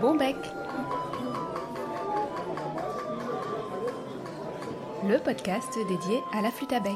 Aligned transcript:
Bon 0.00 0.14
bec 0.14 0.36
Le 5.04 5.18
podcast 5.18 5.72
dédié 5.88 6.20
à 6.32 6.40
la 6.40 6.52
flûte 6.52 6.72
à 6.72 6.78
bec. 6.78 6.92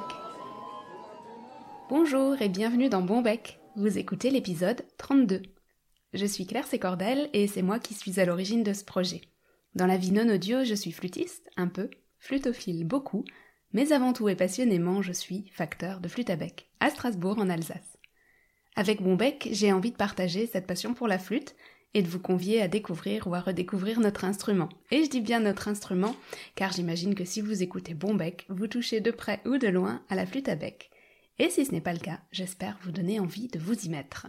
Bonjour 1.90 2.40
et 2.40 2.48
bienvenue 2.48 2.88
dans 2.88 3.02
Bon 3.02 3.20
bec. 3.20 3.58
Vous 3.74 3.98
écoutez 3.98 4.30
l'épisode 4.30 4.84
32. 4.98 5.42
Je 6.12 6.27
suis 6.27 6.46
Claire 6.46 6.66
Sécordel 6.66 7.28
et 7.32 7.48
c'est 7.48 7.62
moi 7.62 7.80
qui 7.80 7.95
suis 7.95 8.20
à 8.20 8.24
l'origine 8.24 8.62
de 8.62 8.73
ce 8.73 8.84
projet. 8.84 9.23
Dans 9.74 9.87
la 9.87 9.96
vie 9.96 10.12
non 10.12 10.32
audio, 10.32 10.62
je 10.62 10.74
suis 10.74 10.92
flûtiste, 10.92 11.50
un 11.56 11.66
peu, 11.66 11.91
flutophile 12.20 12.87
beaucoup, 12.87 13.24
mais 13.73 13.92
avant 13.92 14.12
tout 14.12 14.28
et 14.28 14.37
passionnément, 14.37 15.02
je 15.02 15.12
suis 15.12 15.50
facteur 15.52 15.98
de 15.98 16.06
flûte 16.09 16.30
à 16.30 16.37
bec, 16.37 16.70
à 16.78 16.91
Strasbourg 16.91 17.38
en 17.38 17.50
Alsace. 17.50 17.98
Avec 18.77 19.02
Bon 19.02 19.16
bec, 19.16 19.48
j'ai 19.50 19.73
envie 19.73 19.91
de 19.91 19.96
partager 19.96 20.46
cette 20.46 20.69
passion 20.69 20.95
pour 20.95 21.09
la 21.09 21.19
flûte 21.19 21.56
et 21.95 22.02
de 22.02 22.09
vous 22.09 22.19
convier 22.19 22.62
à 22.62 22.69
découvrir 22.69 23.27
ou 23.27 23.34
à 23.34 23.41
redécouvrir 23.41 24.01
notre 24.01 24.24
instrument. 24.24 24.69
Et 24.91 25.05
je 25.05 25.10
dis 25.10 25.20
bien 25.20 25.41
notre 25.41 25.69
instrument, 25.69 26.16
car 26.55 26.73
j'imagine 26.73 27.15
que 27.15 27.24
si 27.24 27.41
vous 27.41 27.62
écoutez 27.62 27.95
Bon 27.95 28.15
bec, 28.15 28.46
vous 28.48 28.66
touchez 28.66 29.01
de 29.01 29.10
près 29.10 29.41
ou 29.46 29.59
de 29.59 29.68
loin 29.68 30.02
à 30.09 30.15
la 30.15 30.27
flûte 30.27 30.48
à 30.48 30.55
bec. 30.55 30.91
Et 31.38 31.51
si 31.51 31.65
ce 31.65 31.73
n'est 31.73 31.80
pas 31.80 31.92
le 31.92 31.98
cas, 31.98 32.20
j'espère 32.30 32.78
vous 32.82 32.92
donner 32.92 33.20
envie 33.20 33.48
de 33.48 33.59
vous 33.59 33.78
y 33.84 33.88
mettre. 33.88 34.27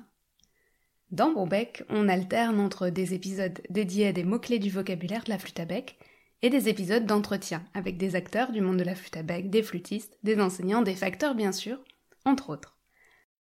Dans 1.11 1.31
Bon 1.31 1.47
bec, 1.47 1.83
on 1.89 2.09
alterne 2.09 2.59
entre 2.59 2.89
des 2.89 3.13
épisodes 3.13 3.61
dédiés 3.69 4.07
à 4.07 4.13
des 4.13 4.23
mots-clés 4.23 4.59
du 4.59 4.69
vocabulaire 4.69 5.23
de 5.23 5.29
la 5.29 5.37
flûte 5.37 5.59
à 5.59 5.65
bec 5.65 5.97
et 6.41 6.49
des 6.49 6.69
épisodes 6.69 7.05
d'entretien 7.05 7.63
avec 7.73 7.97
des 7.97 8.15
acteurs 8.15 8.51
du 8.51 8.61
monde 8.61 8.77
de 8.77 8.83
la 8.83 8.95
flûte 8.95 9.17
à 9.17 9.23
bec, 9.23 9.49
des 9.49 9.63
flûtistes, 9.63 10.17
des 10.23 10.39
enseignants, 10.39 10.81
des 10.81 10.95
facteurs 10.95 11.35
bien 11.35 11.51
sûr, 11.51 11.79
entre 12.25 12.49
autres. 12.49 12.72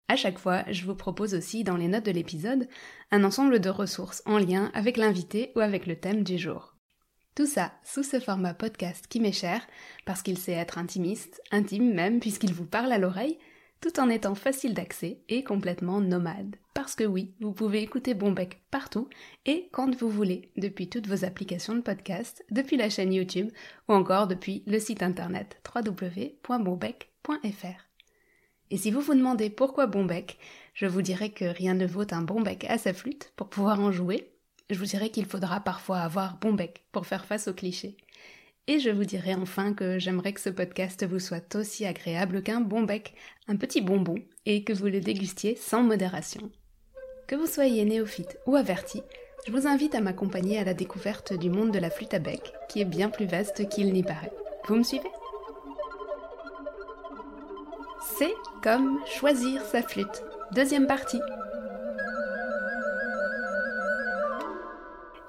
À 0.09 0.16
chaque 0.16 0.40
fois, 0.40 0.63
je 0.72 0.86
vous 0.86 0.95
propose 0.95 1.36
aussi 1.36 1.63
dans 1.63 1.77
les 1.77 1.88
notes 1.88 2.08
de 2.08 2.12
l'épisode 2.12 2.67
un 3.12 3.23
ensemble 3.23 3.59
de 3.59 3.70
ressources 3.70 4.23
en 4.25 4.39
lien 4.39 4.72
avec 4.73 4.97
l'invité 4.97 5.52
ou 5.56 5.59
avec 5.59 5.86
le 5.86 5.97
thème 5.97 6.23
du 6.23 6.39
jour. 6.39 6.75
Tout 7.36 7.45
ça 7.45 7.73
sous 7.86 8.02
ce 8.02 8.19
format 8.19 8.56
podcast 8.56 9.06
qui 9.08 9.19
m'est 9.19 9.31
cher 9.31 9.61
parce 10.06 10.23
qu'il 10.23 10.39
sait 10.39 10.53
être 10.53 10.80
intimiste, 10.80 11.44
intime 11.52 11.94
même 11.94 12.19
puisqu'il 12.19 12.53
vous 12.53 12.66
parle 12.66 12.92
à 12.92 12.97
l'oreille, 12.97 13.38
tout 13.81 14.00
en 14.00 14.09
étant 14.09 14.34
facile 14.34 14.73
d'accès 14.73 15.22
et 15.30 15.44
complètement 15.44 16.02
nomade. 16.02 16.56
Parce 16.73 16.95
que 16.95 17.03
oui, 17.03 17.36
vous 17.39 17.53
pouvez 17.53 17.84
écouter 17.84 18.16
Bombec 18.16 18.64
partout 18.72 19.09
et 19.45 19.69
quand 19.72 19.95
vous 19.95 20.09
voulez, 20.09 20.52
depuis 20.58 20.89
toutes 20.89 21.08
vos 21.08 21.23
applications 21.23 21.75
de 21.75 21.81
podcast, 21.81 22.44
depuis 22.50 22.78
la 22.78 22.89
chaîne 22.89 23.14
YouTube 23.14 23.52
ou 23.88 23.94
encore 23.94 24.25
depuis 24.25 24.64
le 24.66 24.80
site 24.80 25.03
internet 25.03 25.62
www.bombec.fr. 25.75 27.89
Et 28.72 28.78
si 28.78 28.92
vous 28.92 29.02
vous 29.02 29.16
demandez 29.16 29.50
pourquoi 29.50 29.88
Bombec, 29.88 30.38
je 30.73 30.86
vous 30.86 31.02
dirais 31.02 31.30
que 31.30 31.45
rien 31.45 31.73
ne 31.73 31.88
vaut 31.88 32.06
un 32.12 32.22
bon 32.22 32.42
bec 32.42 32.66
à 32.70 32.78
sa 32.78 32.94
flûte 32.94 33.34
pour 33.36 33.50
pouvoir 33.50 33.80
en 33.80 33.92
jouer. 33.92 34.31
Je 34.70 34.78
vous 34.78 34.86
dirais 34.86 35.09
qu'il 35.09 35.25
faudra 35.25 35.59
parfois 35.59 36.00
avoir 36.00 36.38
bon 36.38 36.53
bec 36.53 36.84
pour 36.92 37.08
faire 37.08 37.25
face 37.25 37.47
aux 37.47 37.53
clichés. 37.53 37.97
Et 38.67 38.80
je 38.80 38.92
vous 38.92 39.06
dirai 39.06 39.34
enfin 39.34 39.73
que 39.73 39.97
j'aimerais 39.97 40.34
que 40.34 40.42
ce 40.42 40.52
podcast 40.52 41.03
vous 41.03 41.20
soit 41.20 41.56
aussi 41.56 41.86
agréable 41.86 42.44
qu'un 42.44 42.62
bon 42.62 42.84
bec, 42.84 43.16
un 43.47 43.56
petit 43.56 43.81
bonbon, 43.81 44.20
et 44.45 44.64
que 44.64 44.73
vous 44.73 44.86
le 44.86 45.00
dégustiez 45.00 45.56
sans 45.56 45.81
modération. 45.81 46.52
Que 47.28 47.36
vous 47.36 47.47
soyez 47.47 47.84
néophyte 47.84 48.38
ou 48.45 48.56
averti, 48.56 49.02
je 49.47 49.52
vous 49.52 49.66
invite 49.66 49.95
à 49.95 50.02
m'accompagner 50.02 50.59
à 50.59 50.64
la 50.64 50.75
découverte 50.75 51.34
du 51.34 51.50
monde 51.50 51.72
de 51.72 51.80
la 51.80 51.90
flûte 51.90 52.14
à 52.14 52.20
bec, 52.20 52.53
qui 52.67 52.81
est 52.81 52.86
bien 52.86 53.09
plus 53.09 53.25
vaste 53.25 53.67
qu'il 53.70 53.92
n'y 53.92 54.03
paraît. 54.03 54.31
Vous 54.67 54.75
me 54.75 54.84
suivez? 54.84 55.09
C'est 58.18 58.34
comme 58.64 59.00
choisir 59.06 59.64
sa 59.64 59.84
flûte. 59.84 60.24
Deuxième 60.54 60.88
partie. 60.88 61.20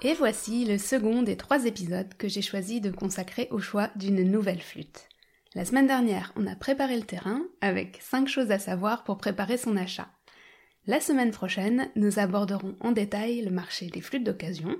Et 0.02 0.14
voici 0.14 0.64
le 0.64 0.78
second 0.78 1.22
des 1.22 1.36
trois 1.36 1.66
épisodes 1.66 2.14
que 2.14 2.28
j'ai 2.28 2.42
choisi 2.42 2.80
de 2.80 2.90
consacrer 2.90 3.48
au 3.50 3.58
choix 3.58 3.90
d'une 3.96 4.22
nouvelle 4.22 4.62
flûte. 4.62 5.08
La 5.54 5.64
semaine 5.64 5.86
dernière, 5.86 6.32
on 6.36 6.46
a 6.46 6.56
préparé 6.56 6.96
le 6.96 7.04
terrain 7.04 7.42
avec 7.60 7.98
5 8.00 8.26
choses 8.28 8.50
à 8.50 8.58
savoir 8.58 9.04
pour 9.04 9.18
préparer 9.18 9.58
son 9.58 9.76
achat. 9.76 10.08
La 10.86 11.00
semaine 11.00 11.32
prochaine, 11.32 11.90
nous 11.96 12.18
aborderons 12.18 12.76
en 12.80 12.92
détail 12.92 13.42
le 13.42 13.50
marché 13.50 13.88
des 13.88 14.00
flûtes 14.00 14.24
d'occasion. 14.24 14.76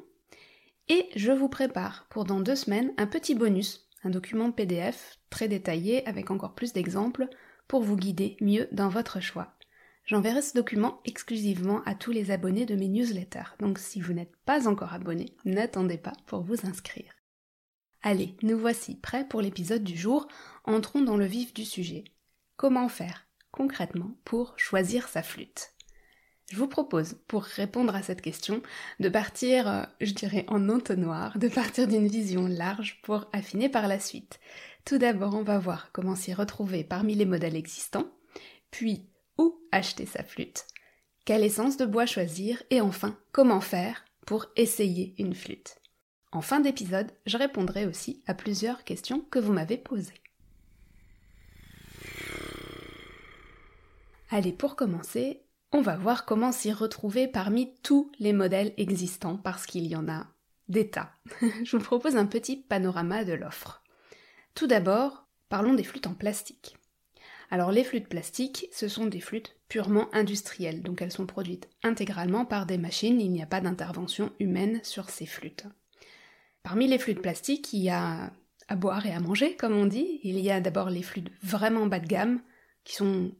Et 0.88 1.08
je 1.16 1.32
vous 1.32 1.48
prépare 1.48 2.06
pour 2.08 2.24
dans 2.24 2.40
deux 2.40 2.56
semaines 2.56 2.92
un 2.96 3.06
petit 3.06 3.34
bonus, 3.34 3.88
un 4.04 4.10
document 4.10 4.50
PDF 4.50 5.18
très 5.28 5.48
détaillé 5.48 6.06
avec 6.08 6.30
encore 6.30 6.54
plus 6.54 6.72
d'exemples 6.72 7.28
pour 7.70 7.82
vous 7.82 7.94
guider 7.94 8.36
mieux 8.40 8.66
dans 8.72 8.88
votre 8.88 9.20
choix. 9.20 9.54
J'enverrai 10.04 10.42
ce 10.42 10.54
document 10.54 11.00
exclusivement 11.04 11.84
à 11.84 11.94
tous 11.94 12.10
les 12.10 12.32
abonnés 12.32 12.66
de 12.66 12.74
mes 12.74 12.88
newsletters, 12.88 13.54
donc 13.60 13.78
si 13.78 14.00
vous 14.00 14.12
n'êtes 14.12 14.34
pas 14.44 14.66
encore 14.66 14.92
abonné, 14.92 15.36
n'attendez 15.44 15.96
pas 15.96 16.14
pour 16.26 16.40
vous 16.40 16.66
inscrire. 16.66 17.12
Allez, 18.02 18.34
nous 18.42 18.58
voici 18.58 18.96
prêts 18.96 19.24
pour 19.24 19.40
l'épisode 19.40 19.84
du 19.84 19.96
jour, 19.96 20.26
entrons 20.64 21.02
dans 21.02 21.16
le 21.16 21.26
vif 21.26 21.54
du 21.54 21.64
sujet. 21.64 22.02
Comment 22.56 22.88
faire 22.88 23.28
concrètement 23.52 24.16
pour 24.24 24.58
choisir 24.58 25.06
sa 25.06 25.22
flûte? 25.22 25.70
Je 26.50 26.56
vous 26.56 26.66
propose, 26.66 27.14
pour 27.28 27.44
répondre 27.44 27.94
à 27.94 28.02
cette 28.02 28.22
question, 28.22 28.60
de 28.98 29.08
partir, 29.08 29.68
euh, 29.68 29.84
je 30.00 30.12
dirais, 30.12 30.44
en 30.48 30.68
entonnoir, 30.68 31.38
de 31.38 31.46
partir 31.46 31.86
d'une 31.86 32.08
vision 32.08 32.48
large 32.48 33.00
pour 33.04 33.28
affiner 33.32 33.68
par 33.68 33.86
la 33.86 34.00
suite. 34.00 34.40
Tout 34.90 34.98
d'abord, 34.98 35.36
on 35.36 35.44
va 35.44 35.60
voir 35.60 35.92
comment 35.92 36.16
s'y 36.16 36.34
retrouver 36.34 36.82
parmi 36.82 37.14
les 37.14 37.24
modèles 37.24 37.54
existants, 37.54 38.10
puis 38.72 39.06
où 39.38 39.62
acheter 39.70 40.04
sa 40.04 40.24
flûte, 40.24 40.66
quelle 41.24 41.44
essence 41.44 41.76
de 41.76 41.86
bois 41.86 42.06
choisir 42.06 42.60
et 42.70 42.80
enfin 42.80 43.16
comment 43.30 43.60
faire 43.60 44.04
pour 44.26 44.46
essayer 44.56 45.14
une 45.16 45.36
flûte. 45.36 45.76
En 46.32 46.40
fin 46.40 46.58
d'épisode, 46.58 47.12
je 47.24 47.38
répondrai 47.38 47.86
aussi 47.86 48.24
à 48.26 48.34
plusieurs 48.34 48.82
questions 48.82 49.20
que 49.30 49.38
vous 49.38 49.52
m'avez 49.52 49.78
posées. 49.78 50.20
Allez, 54.30 54.52
pour 54.52 54.74
commencer, 54.74 55.44
on 55.70 55.82
va 55.82 55.96
voir 55.96 56.24
comment 56.24 56.50
s'y 56.50 56.72
retrouver 56.72 57.28
parmi 57.28 57.76
tous 57.84 58.10
les 58.18 58.32
modèles 58.32 58.74
existants 58.76 59.36
parce 59.36 59.66
qu'il 59.66 59.86
y 59.86 59.94
en 59.94 60.08
a 60.08 60.26
des 60.68 60.90
tas. 60.90 61.12
je 61.62 61.76
vous 61.76 61.84
propose 61.84 62.16
un 62.16 62.26
petit 62.26 62.56
panorama 62.56 63.22
de 63.24 63.34
l'offre. 63.34 63.79
Tout 64.54 64.66
d'abord, 64.66 65.26
parlons 65.48 65.74
des 65.74 65.84
flûtes 65.84 66.06
en 66.06 66.14
plastique. 66.14 66.76
Alors 67.50 67.72
les 67.72 67.84
flûtes 67.84 68.08
plastiques, 68.08 68.68
ce 68.72 68.88
sont 68.88 69.06
des 69.06 69.20
flûtes 69.20 69.56
purement 69.68 70.08
industrielles, 70.14 70.82
donc 70.82 71.02
elles 71.02 71.12
sont 71.12 71.26
produites 71.26 71.68
intégralement 71.82 72.44
par 72.44 72.66
des 72.66 72.78
machines, 72.78 73.20
il 73.20 73.32
n'y 73.32 73.42
a 73.42 73.46
pas 73.46 73.60
d'intervention 73.60 74.30
humaine 74.38 74.80
sur 74.84 75.10
ces 75.10 75.26
flûtes. 75.26 75.66
Parmi 76.62 76.86
les 76.86 76.98
flûtes 76.98 77.22
plastiques, 77.22 77.72
il 77.72 77.80
y 77.80 77.90
a 77.90 78.30
à 78.68 78.76
boire 78.76 79.04
et 79.04 79.12
à 79.12 79.20
manger, 79.20 79.56
comme 79.56 79.76
on 79.76 79.86
dit. 79.86 80.20
Il 80.22 80.38
y 80.38 80.50
a 80.50 80.60
d'abord 80.60 80.90
les 80.90 81.02
flûtes 81.02 81.30
vraiment 81.42 81.86
bas 81.86 81.98
de 81.98 82.06
gamme, 82.06 82.40
qui 82.84 82.94
sont 82.94 83.32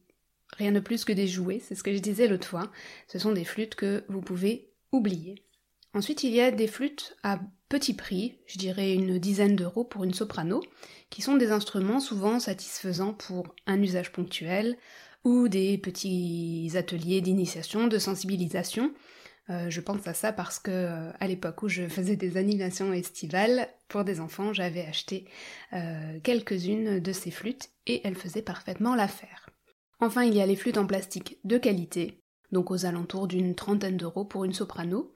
rien 0.57 0.73
de 0.73 0.81
plus 0.81 1.05
que 1.05 1.13
des 1.13 1.29
jouets, 1.29 1.61
c'est 1.61 1.75
ce 1.75 1.85
que 1.85 1.95
je 1.95 2.01
disais 2.01 2.27
l'autre 2.27 2.49
fois. 2.49 2.71
Ce 3.07 3.19
sont 3.19 3.33
des 3.33 3.45
flûtes 3.45 3.77
que 3.77 4.05
vous 4.09 4.21
pouvez 4.21 4.73
oublier. 4.91 5.45
Ensuite, 5.93 6.23
il 6.23 6.33
y 6.33 6.41
a 6.41 6.51
des 6.51 6.69
flûtes 6.69 7.17
à 7.23 7.41
petit 7.69 7.95
prix, 7.95 8.39
je 8.47 8.59
dirais 8.59 8.95
une 8.95 9.19
dizaine 9.19 9.57
d'euros 9.57 9.85
pour 9.85 10.05
une 10.05 10.15
soprano, 10.15 10.63
qui 11.11 11.23
sont 11.23 11.37
des 11.37 11.51
instruments 11.51 12.01
souvent 12.01 12.39
satisfaisants 12.39 13.13
pour 13.13 13.55
un 13.67 13.81
usage 13.83 14.13
ponctuel 14.13 14.77
ou 15.25 15.49
des 15.49 15.79
petits 15.79 16.71
ateliers 16.75 17.21
d'initiation, 17.21 17.89
de 17.89 17.99
sensibilisation. 17.99 18.93
Euh, 19.51 19.69
je 19.69 19.81
pense 19.81 20.07
à 20.07 20.15
ça 20.15 20.33
parce 20.33 20.61
que 20.61 20.71
euh, 20.71 21.11
à 21.19 21.27
l'époque 21.27 21.63
où 21.63 21.69
je 21.69 21.89
faisais 21.89 22.17
des 22.17 22.37
animations 22.37 22.93
estivales 22.93 23.69
pour 23.89 24.05
des 24.05 24.21
enfants, 24.21 24.53
j'avais 24.53 24.87
acheté 24.87 25.27
euh, 25.73 26.21
quelques-unes 26.23 27.01
de 27.01 27.13
ces 27.13 27.33
flûtes 27.33 27.71
et 27.87 28.01
elles 28.05 28.15
faisaient 28.15 28.43
parfaitement 28.43 28.95
l'affaire. 28.95 29.51
Enfin, 29.99 30.23
il 30.23 30.35
y 30.35 30.41
a 30.41 30.47
les 30.47 30.57
flûtes 30.57 30.79
en 30.79 30.87
plastique 30.87 31.39
de 31.45 31.59
qualité, 31.59 32.23
donc 32.53 32.71
aux 32.71 32.87
alentours 32.87 33.27
d'une 33.27 33.55
trentaine 33.55 33.97
d'euros 33.97 34.25
pour 34.25 34.45
une 34.45 34.55
soprano, 34.55 35.13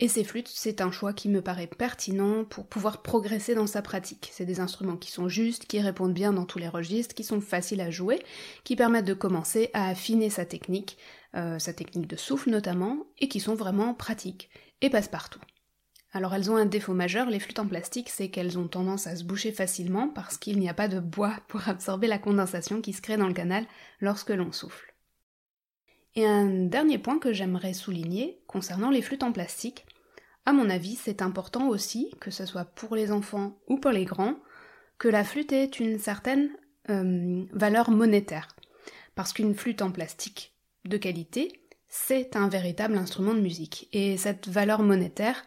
et 0.00 0.08
ces 0.08 0.24
flûtes, 0.24 0.50
c'est 0.52 0.80
un 0.80 0.90
choix 0.90 1.12
qui 1.12 1.28
me 1.28 1.42
paraît 1.42 1.68
pertinent 1.68 2.44
pour 2.44 2.66
pouvoir 2.66 3.02
progresser 3.02 3.54
dans 3.54 3.68
sa 3.68 3.82
pratique. 3.82 4.30
C'est 4.32 4.44
des 4.44 4.58
instruments 4.58 4.96
qui 4.96 5.12
sont 5.12 5.28
justes, 5.28 5.66
qui 5.66 5.80
répondent 5.80 6.14
bien 6.14 6.32
dans 6.32 6.44
tous 6.44 6.58
les 6.58 6.68
registres, 6.68 7.14
qui 7.14 7.24
sont 7.24 7.40
faciles 7.40 7.80
à 7.80 7.90
jouer, 7.90 8.20
qui 8.64 8.74
permettent 8.74 9.04
de 9.04 9.14
commencer 9.14 9.70
à 9.74 9.88
affiner 9.88 10.28
sa 10.28 10.44
technique, 10.44 10.98
euh, 11.36 11.58
sa 11.58 11.72
technique 11.72 12.08
de 12.08 12.16
souffle 12.16 12.50
notamment, 12.50 13.06
et 13.20 13.28
qui 13.28 13.38
sont 13.38 13.54
vraiment 13.54 13.94
pratiques, 13.94 14.50
et 14.80 14.90
passe 14.90 15.08
partout. 15.08 15.40
Alors 16.12 16.34
elles 16.34 16.50
ont 16.50 16.56
un 16.56 16.66
défaut 16.66 16.94
majeur, 16.94 17.30
les 17.30 17.40
flûtes 17.40 17.60
en 17.60 17.66
plastique, 17.66 18.10
c'est 18.10 18.28
qu'elles 18.28 18.58
ont 18.58 18.68
tendance 18.68 19.06
à 19.06 19.16
se 19.16 19.24
boucher 19.24 19.52
facilement 19.52 20.08
parce 20.08 20.36
qu'il 20.36 20.58
n'y 20.58 20.68
a 20.68 20.74
pas 20.74 20.88
de 20.88 21.00
bois 21.00 21.36
pour 21.48 21.68
absorber 21.68 22.06
la 22.06 22.18
condensation 22.18 22.82
qui 22.82 22.92
se 22.92 23.00
crée 23.00 23.16
dans 23.16 23.28
le 23.28 23.34
canal 23.34 23.66
lorsque 24.00 24.30
l'on 24.30 24.52
souffle. 24.52 24.91
Et 26.14 26.26
un 26.26 26.66
dernier 26.66 26.98
point 26.98 27.18
que 27.18 27.32
j'aimerais 27.32 27.72
souligner 27.72 28.42
concernant 28.46 28.90
les 28.90 29.02
flûtes 29.02 29.22
en 29.22 29.32
plastique, 29.32 29.86
à 30.44 30.52
mon 30.52 30.68
avis, 30.68 30.96
c'est 30.96 31.22
important 31.22 31.68
aussi, 31.68 32.12
que 32.20 32.30
ce 32.30 32.44
soit 32.46 32.64
pour 32.64 32.96
les 32.96 33.12
enfants 33.12 33.58
ou 33.68 33.78
pour 33.78 33.92
les 33.92 34.04
grands, 34.04 34.36
que 34.98 35.08
la 35.08 35.24
flûte 35.24 35.52
ait 35.52 35.64
une 35.66 35.98
certaine 35.98 36.50
euh, 36.90 37.44
valeur 37.52 37.90
monétaire. 37.90 38.48
Parce 39.14 39.32
qu'une 39.32 39.54
flûte 39.54 39.82
en 39.82 39.90
plastique 39.90 40.54
de 40.84 40.96
qualité, 40.96 41.60
c'est 41.88 42.36
un 42.36 42.48
véritable 42.48 42.96
instrument 42.96 43.34
de 43.34 43.40
musique. 43.40 43.88
Et 43.92 44.16
cette 44.16 44.48
valeur 44.48 44.82
monétaire, 44.82 45.44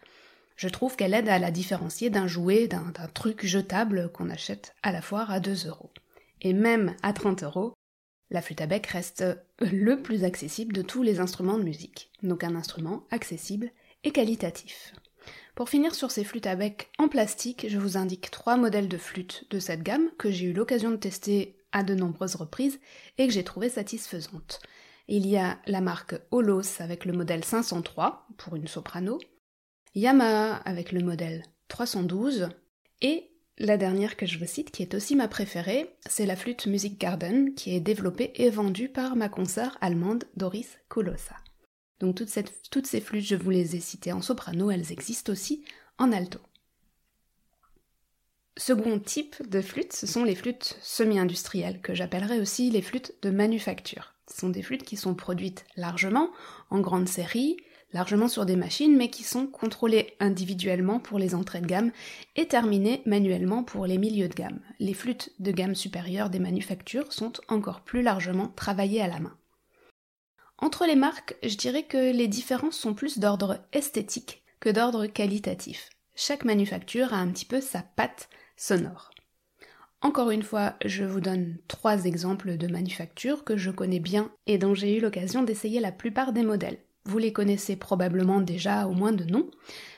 Je 0.58 0.70
trouve 0.70 0.96
qu'elle 0.96 1.12
aide 1.12 1.28
à 1.28 1.38
la 1.38 1.50
différencier 1.50 2.08
d'un 2.08 2.26
jouet, 2.26 2.66
d'un 2.66 2.90
truc 3.12 3.44
jetable 3.44 4.10
qu'on 4.10 4.30
achète 4.30 4.74
à 4.82 4.90
la 4.90 5.02
foire 5.02 5.30
à 5.30 5.38
2 5.38 5.68
euros. 5.68 5.90
Et 6.40 6.54
même 6.54 6.96
à 7.02 7.12
30 7.12 7.42
euros, 7.42 7.74
la 8.30 8.42
flûte 8.42 8.60
à 8.60 8.66
bec 8.66 8.86
reste 8.86 9.24
le 9.60 10.02
plus 10.02 10.24
accessible 10.24 10.72
de 10.72 10.82
tous 10.82 11.02
les 11.02 11.20
instruments 11.20 11.58
de 11.58 11.64
musique. 11.64 12.10
Donc 12.22 12.44
un 12.44 12.56
instrument 12.56 13.04
accessible 13.10 13.70
et 14.04 14.10
qualitatif. 14.10 14.94
Pour 15.54 15.68
finir 15.68 15.94
sur 15.94 16.10
ces 16.10 16.24
flûtes 16.24 16.46
à 16.46 16.56
bec 16.56 16.90
en 16.98 17.08
plastique, 17.08 17.66
je 17.68 17.78
vous 17.78 17.96
indique 17.96 18.30
trois 18.30 18.56
modèles 18.56 18.88
de 18.88 18.98
flûtes 18.98 19.46
de 19.50 19.58
cette 19.58 19.82
gamme 19.82 20.10
que 20.18 20.30
j'ai 20.30 20.46
eu 20.46 20.52
l'occasion 20.52 20.90
de 20.90 20.96
tester 20.96 21.56
à 21.72 21.82
de 21.82 21.94
nombreuses 21.94 22.36
reprises 22.36 22.78
et 23.18 23.26
que 23.26 23.32
j'ai 23.32 23.44
trouvé 23.44 23.68
satisfaisantes. 23.68 24.60
Il 25.08 25.26
y 25.26 25.36
a 25.36 25.58
la 25.66 25.80
marque 25.80 26.16
Holos 26.30 26.80
avec 26.80 27.04
le 27.04 27.12
modèle 27.12 27.44
503 27.44 28.26
pour 28.36 28.56
une 28.56 28.66
soprano, 28.66 29.18
Yamaha 29.94 30.56
avec 30.56 30.92
le 30.92 31.00
modèle 31.00 31.42
312 31.68 32.48
et 33.00 33.30
la 33.58 33.76
dernière 33.76 34.16
que 34.16 34.26
je 34.26 34.38
vous 34.38 34.46
cite, 34.46 34.70
qui 34.70 34.82
est 34.82 34.94
aussi 34.94 35.16
ma 35.16 35.28
préférée, 35.28 35.94
c'est 36.06 36.26
la 36.26 36.36
flûte 36.36 36.66
Music 36.66 37.00
Garden, 37.00 37.54
qui 37.54 37.74
est 37.74 37.80
développée 37.80 38.32
et 38.34 38.50
vendue 38.50 38.88
par 38.88 39.16
ma 39.16 39.28
consoeur 39.28 39.78
allemande 39.80 40.24
Doris 40.36 40.78
Kolossa. 40.88 41.36
Donc 42.00 42.16
toutes 42.16 42.86
ces 42.86 43.00
flûtes, 43.00 43.24
je 43.24 43.36
vous 43.36 43.50
les 43.50 43.74
ai 43.74 43.80
citées 43.80 44.12
en 44.12 44.20
soprano, 44.20 44.70
elles 44.70 44.92
existent 44.92 45.32
aussi 45.32 45.64
en 45.98 46.12
alto. 46.12 46.38
Second 48.58 48.98
type 48.98 49.48
de 49.48 49.60
flûte, 49.60 49.92
ce 49.92 50.06
sont 50.06 50.24
les 50.24 50.34
flûtes 50.34 50.78
semi-industrielles, 50.82 51.80
que 51.80 51.94
j'appellerais 51.94 52.40
aussi 52.40 52.70
les 52.70 52.82
flûtes 52.82 53.14
de 53.22 53.30
manufacture. 53.30 54.14
Ce 54.30 54.38
sont 54.38 54.48
des 54.48 54.62
flûtes 54.62 54.82
qui 54.82 54.96
sont 54.96 55.14
produites 55.14 55.64
largement, 55.76 56.30
en 56.70 56.80
grande 56.80 57.08
série, 57.08 57.56
largement 57.92 58.28
sur 58.28 58.46
des 58.46 58.56
machines, 58.56 58.96
mais 58.96 59.10
qui 59.10 59.22
sont 59.22 59.46
contrôlées 59.46 60.14
individuellement 60.20 61.00
pour 61.00 61.18
les 61.18 61.34
entrées 61.34 61.60
de 61.60 61.66
gamme 61.66 61.92
et 62.34 62.46
terminées 62.46 63.02
manuellement 63.06 63.62
pour 63.62 63.86
les 63.86 63.98
milieux 63.98 64.28
de 64.28 64.34
gamme. 64.34 64.60
Les 64.78 64.94
flûtes 64.94 65.32
de 65.38 65.50
gamme 65.50 65.74
supérieure 65.74 66.30
des 66.30 66.38
manufactures 66.38 67.12
sont 67.12 67.32
encore 67.48 67.80
plus 67.80 68.02
largement 68.02 68.48
travaillées 68.48 69.02
à 69.02 69.08
la 69.08 69.20
main. 69.20 69.36
Entre 70.58 70.86
les 70.86 70.96
marques, 70.96 71.36
je 71.42 71.56
dirais 71.56 71.82
que 71.82 72.12
les 72.12 72.28
différences 72.28 72.78
sont 72.78 72.94
plus 72.94 73.18
d'ordre 73.18 73.58
esthétique 73.72 74.42
que 74.58 74.70
d'ordre 74.70 75.06
qualitatif. 75.06 75.90
Chaque 76.14 76.44
manufacture 76.44 77.12
a 77.12 77.18
un 77.18 77.28
petit 77.28 77.44
peu 77.44 77.60
sa 77.60 77.82
patte 77.82 78.30
sonore. 78.56 79.10
Encore 80.00 80.30
une 80.30 80.42
fois, 80.42 80.74
je 80.84 81.04
vous 81.04 81.20
donne 81.20 81.58
trois 81.68 82.04
exemples 82.04 82.56
de 82.56 82.68
manufactures 82.68 83.44
que 83.44 83.56
je 83.56 83.70
connais 83.70 84.00
bien 84.00 84.30
et 84.46 84.56
dont 84.56 84.74
j'ai 84.74 84.96
eu 84.96 85.00
l'occasion 85.00 85.42
d'essayer 85.42 85.80
la 85.80 85.92
plupart 85.92 86.32
des 86.32 86.42
modèles 86.42 86.78
vous 87.06 87.18
les 87.18 87.32
connaissez 87.32 87.76
probablement 87.76 88.40
déjà 88.40 88.86
au 88.86 88.92
moins 88.92 89.12
de 89.12 89.24
nom, 89.24 89.50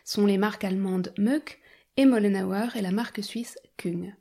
sont 0.05 0.26
les 0.26 0.38
marques 0.38 0.64
allemandes 0.64 1.12
Möck 1.19 1.60
et 1.96 2.05
Mollenauer 2.05 2.76
et 2.76 2.82
la 2.82 2.93
marque 2.93 3.22
suisse 3.22 3.58
Kung. 3.76 4.14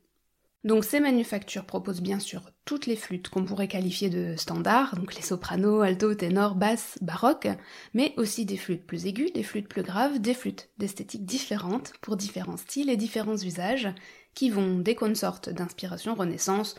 Donc 0.63 0.83
ces 0.83 0.99
manufactures 0.99 1.65
proposent 1.65 2.01
bien 2.01 2.19
sûr 2.19 2.49
toutes 2.65 2.87
les 2.87 2.95
flûtes 2.95 3.29
qu'on 3.29 3.45
pourrait 3.45 3.67
qualifier 3.67 4.09
de 4.09 4.35
standards, 4.35 4.95
donc 4.95 5.15
les 5.15 5.21
sopranos, 5.21 5.81
alto, 5.81 6.13
ténor, 6.13 6.55
basse, 6.55 6.97
baroque, 7.01 7.47
mais 7.93 8.13
aussi 8.17 8.45
des 8.45 8.57
flûtes 8.57 8.85
plus 8.85 9.05
aiguës, 9.05 9.31
des 9.31 9.43
flûtes 9.43 9.69
plus 9.69 9.83
graves, 9.83 10.19
des 10.19 10.33
flûtes 10.33 10.69
d'esthétique 10.77 11.25
différentes 11.25 11.93
pour 12.01 12.17
différents 12.17 12.57
styles 12.57 12.89
et 12.89 12.97
différents 12.97 13.37
usages, 13.37 13.87
qui 14.33 14.49
vont 14.49 14.79
des 14.79 14.95
consorts 14.95 15.39
d'inspiration 15.39 16.15
renaissance 16.15 16.75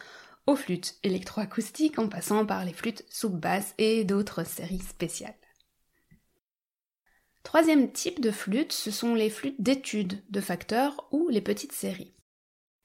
aux 0.46 0.56
flûtes 0.56 0.96
électroacoustiques 1.02 1.98
en 1.98 2.08
passant 2.08 2.44
par 2.44 2.64
les 2.64 2.72
flûtes 2.72 3.04
sous-basses 3.08 3.74
et 3.78 4.04
d'autres 4.04 4.44
séries 4.44 4.80
spéciales. 4.80 5.34
Troisième 7.48 7.90
type 7.90 8.20
de 8.20 8.30
flûte, 8.30 8.74
ce 8.74 8.90
sont 8.90 9.14
les 9.14 9.30
flûtes 9.30 9.58
d'études 9.58 10.22
de 10.28 10.38
facteurs 10.38 11.08
ou 11.12 11.30
les 11.30 11.40
petites 11.40 11.72
séries. 11.72 12.12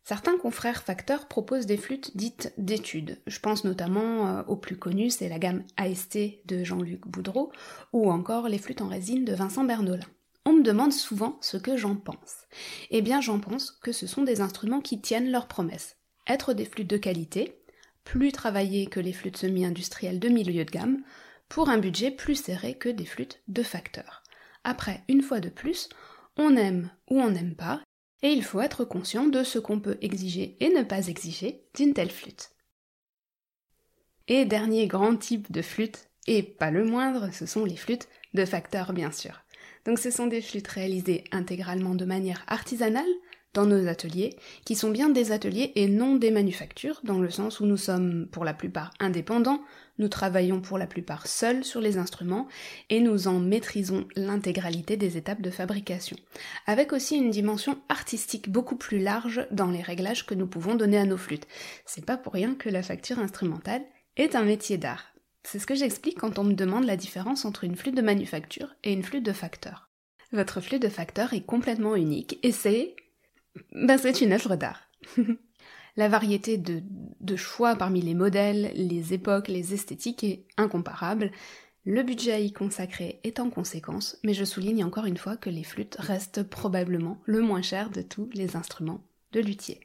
Certains 0.05 0.37
confrères 0.37 0.83
facteurs 0.83 1.27
proposent 1.27 1.65
des 1.65 1.75
flûtes 1.75 2.15
dites 2.15 2.53
d'études. 2.57 3.19
Je 3.27 3.39
pense 3.39 3.65
notamment 3.65 4.25
euh, 4.25 4.43
au 4.47 4.55
plus 4.55 4.77
connu, 4.77 5.09
c'est 5.09 5.27
la 5.27 5.37
gamme 5.37 5.65
AST 5.75 6.17
de 6.45 6.63
Jean-Luc 6.63 7.05
Boudreau 7.05 7.51
ou 7.91 8.09
encore 8.09 8.47
les 8.47 8.57
flûtes 8.57 8.79
en 8.79 8.87
résine 8.87 9.25
de 9.25 9.33
Vincent 9.33 9.65
Bernolin. 9.65 10.07
On 10.45 10.53
me 10.53 10.63
demande 10.63 10.93
souvent 10.93 11.37
ce 11.41 11.57
que 11.57 11.75
j'en 11.75 11.97
pense. 11.97 12.47
Eh 12.89 13.01
bien, 13.01 13.19
j'en 13.19 13.41
pense 13.41 13.69
que 13.69 13.91
ce 13.91 14.07
sont 14.07 14.23
des 14.23 14.39
instruments 14.39 14.79
qui 14.79 15.01
tiennent 15.01 15.29
leurs 15.29 15.49
promesses. 15.49 15.97
Être 16.25 16.53
des 16.53 16.63
flûtes 16.63 16.89
de 16.89 16.95
qualité, 16.95 17.59
plus 18.05 18.31
travaillées 18.31 18.85
que 18.85 19.01
les 19.01 19.11
flûtes 19.11 19.35
semi-industrielles 19.35 20.21
de 20.21 20.29
milieu 20.29 20.63
de 20.63 20.71
gamme, 20.71 21.03
pour 21.49 21.67
un 21.67 21.79
budget 21.79 22.11
plus 22.11 22.35
serré 22.35 22.75
que 22.75 22.87
des 22.87 23.05
flûtes 23.05 23.41
de 23.49 23.61
facteurs. 23.61 24.22
Après, 24.63 25.03
une 25.07 25.21
fois 25.21 25.39
de 25.39 25.49
plus, 25.49 25.89
on 26.37 26.55
aime 26.55 26.89
ou 27.09 27.19
on 27.19 27.29
n'aime 27.29 27.55
pas, 27.55 27.81
et 28.21 28.31
il 28.31 28.43
faut 28.43 28.61
être 28.61 28.85
conscient 28.85 29.27
de 29.27 29.43
ce 29.43 29.59
qu'on 29.59 29.79
peut 29.79 29.97
exiger 30.01 30.57
et 30.59 30.69
ne 30.69 30.83
pas 30.83 31.07
exiger 31.07 31.65
d'une 31.75 31.93
telle 31.93 32.11
flûte. 32.11 32.51
Et 34.27 34.45
dernier 34.45 34.87
grand 34.87 35.17
type 35.17 35.51
de 35.51 35.61
flûte, 35.61 36.09
et 36.27 36.41
pas 36.41 36.71
le 36.71 36.85
moindre, 36.85 37.29
ce 37.33 37.45
sont 37.45 37.65
les 37.65 37.75
flûtes 37.75 38.07
de 38.33 38.45
facteurs 38.45 38.93
bien 38.93 39.11
sûr. 39.11 39.43
Donc 39.85 39.99
ce 39.99 40.11
sont 40.11 40.27
des 40.27 40.41
flûtes 40.41 40.69
réalisées 40.69 41.25
intégralement 41.31 41.95
de 41.95 42.05
manière 42.05 42.45
artisanale, 42.47 43.03
dans 43.53 43.65
nos 43.65 43.87
ateliers, 43.87 44.35
qui 44.65 44.75
sont 44.75 44.89
bien 44.89 45.09
des 45.09 45.31
ateliers 45.31 45.73
et 45.75 45.87
non 45.87 46.15
des 46.15 46.31
manufactures, 46.31 47.01
dans 47.03 47.19
le 47.19 47.29
sens 47.29 47.59
où 47.59 47.65
nous 47.65 47.77
sommes 47.77 48.27
pour 48.31 48.45
la 48.45 48.53
plupart 48.53 48.91
indépendants, 48.99 49.61
nous 49.97 50.07
travaillons 50.07 50.61
pour 50.61 50.77
la 50.77 50.87
plupart 50.87 51.27
seuls 51.27 51.63
sur 51.63 51.81
les 51.81 51.97
instruments 51.97 52.47
et 52.89 52.99
nous 52.99 53.27
en 53.27 53.39
maîtrisons 53.39 54.07
l'intégralité 54.15 54.97
des 54.97 55.17
étapes 55.17 55.41
de 55.41 55.51
fabrication, 55.51 56.17
avec 56.65 56.93
aussi 56.93 57.15
une 57.15 57.29
dimension 57.29 57.77
artistique 57.89 58.49
beaucoup 58.49 58.75
plus 58.75 58.99
large 58.99 59.47
dans 59.51 59.69
les 59.69 59.81
réglages 59.81 60.25
que 60.25 60.33
nous 60.33 60.47
pouvons 60.47 60.75
donner 60.75 60.97
à 60.97 61.05
nos 61.05 61.17
flûtes. 61.17 61.47
C'est 61.85 62.05
pas 62.05 62.17
pour 62.17 62.33
rien 62.33 62.55
que 62.55 62.69
la 62.69 62.83
facture 62.83 63.19
instrumentale 63.19 63.83
est 64.17 64.35
un 64.35 64.43
métier 64.43 64.77
d'art. 64.77 65.13
C'est 65.43 65.59
ce 65.59 65.67
que 65.67 65.75
j'explique 65.75 66.19
quand 66.19 66.39
on 66.39 66.43
me 66.43 66.53
demande 66.53 66.85
la 66.85 66.97
différence 66.97 67.45
entre 67.45 67.63
une 67.63 67.75
flûte 67.75 67.95
de 67.95 68.01
manufacture 68.01 68.73
et 68.83 68.93
une 68.93 69.03
flûte 69.03 69.25
de 69.25 69.33
facteur. 69.33 69.89
Votre 70.31 70.61
flûte 70.61 70.81
de 70.81 70.89
facteur 70.89 71.33
est 71.33 71.45
complètement 71.45 71.95
unique 71.95 72.39
et 72.43 72.51
c'est 72.51 72.95
ben, 73.71 73.97
c'est 73.97 74.21
une 74.21 74.33
œuvre 74.33 74.55
d'art. 74.55 74.81
La 75.95 76.07
variété 76.07 76.57
de, 76.57 77.35
choix 77.35 77.75
parmi 77.75 78.01
les 78.01 78.15
modèles, 78.15 78.71
les 78.75 79.13
époques, 79.13 79.47
les 79.47 79.73
esthétiques 79.73 80.23
est 80.23 80.45
incomparable. 80.57 81.31
Le 81.85 82.01
budget 82.01 82.33
à 82.33 82.39
y 82.39 82.51
consacrer 82.51 83.19
est 83.23 83.39
en 83.39 83.49
conséquence, 83.49 84.17
mais 84.23 84.33
je 84.33 84.45
souligne 84.45 84.83
encore 84.83 85.05
une 85.05 85.17
fois 85.17 85.37
que 85.37 85.49
les 85.49 85.63
flûtes 85.63 85.97
restent 85.99 86.43
probablement 86.43 87.21
le 87.25 87.41
moins 87.41 87.61
cher 87.61 87.89
de 87.89 88.01
tous 88.01 88.29
les 88.33 88.55
instruments 88.55 89.03
de 89.33 89.39
luthier. 89.39 89.81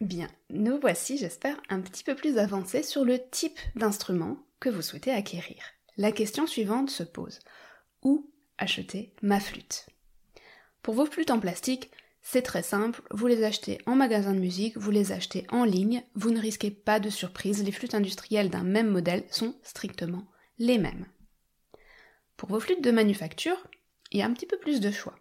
Bien, 0.00 0.28
nous 0.50 0.78
voici, 0.78 1.16
j'espère, 1.16 1.60
un 1.68 1.80
petit 1.80 2.04
peu 2.04 2.14
plus 2.14 2.38
avancés 2.38 2.82
sur 2.82 3.04
le 3.04 3.18
type 3.30 3.58
d'instrument 3.74 4.36
que 4.60 4.68
vous 4.68 4.82
souhaitez 4.82 5.10
acquérir. 5.10 5.62
La 5.96 6.12
question 6.12 6.46
suivante 6.46 6.90
se 6.90 7.02
pose. 7.02 7.38
Où 8.02 8.30
acheter 8.58 9.14
ma 9.22 9.40
flûte? 9.40 9.86
Pour 10.82 10.94
vos 10.94 11.06
flûtes 11.06 11.30
en 11.30 11.40
plastique, 11.40 11.90
c'est 12.26 12.42
très 12.42 12.62
simple, 12.62 13.02
vous 13.10 13.26
les 13.26 13.44
achetez 13.44 13.78
en 13.84 13.94
magasin 13.94 14.32
de 14.32 14.40
musique, 14.40 14.78
vous 14.78 14.90
les 14.90 15.12
achetez 15.12 15.46
en 15.50 15.64
ligne, 15.64 16.02
vous 16.14 16.30
ne 16.30 16.40
risquez 16.40 16.70
pas 16.70 16.98
de 16.98 17.10
surprise, 17.10 17.62
les 17.62 17.70
flûtes 17.70 17.94
industrielles 17.94 18.48
d'un 18.48 18.64
même 18.64 18.88
modèle 18.88 19.24
sont 19.30 19.54
strictement 19.62 20.24
les 20.58 20.78
mêmes. 20.78 21.04
Pour 22.38 22.48
vos 22.48 22.60
flûtes 22.60 22.82
de 22.82 22.90
manufacture, 22.90 23.62
il 24.10 24.18
y 24.18 24.22
a 24.22 24.26
un 24.26 24.32
petit 24.32 24.46
peu 24.46 24.56
plus 24.56 24.80
de 24.80 24.90
choix. 24.90 25.14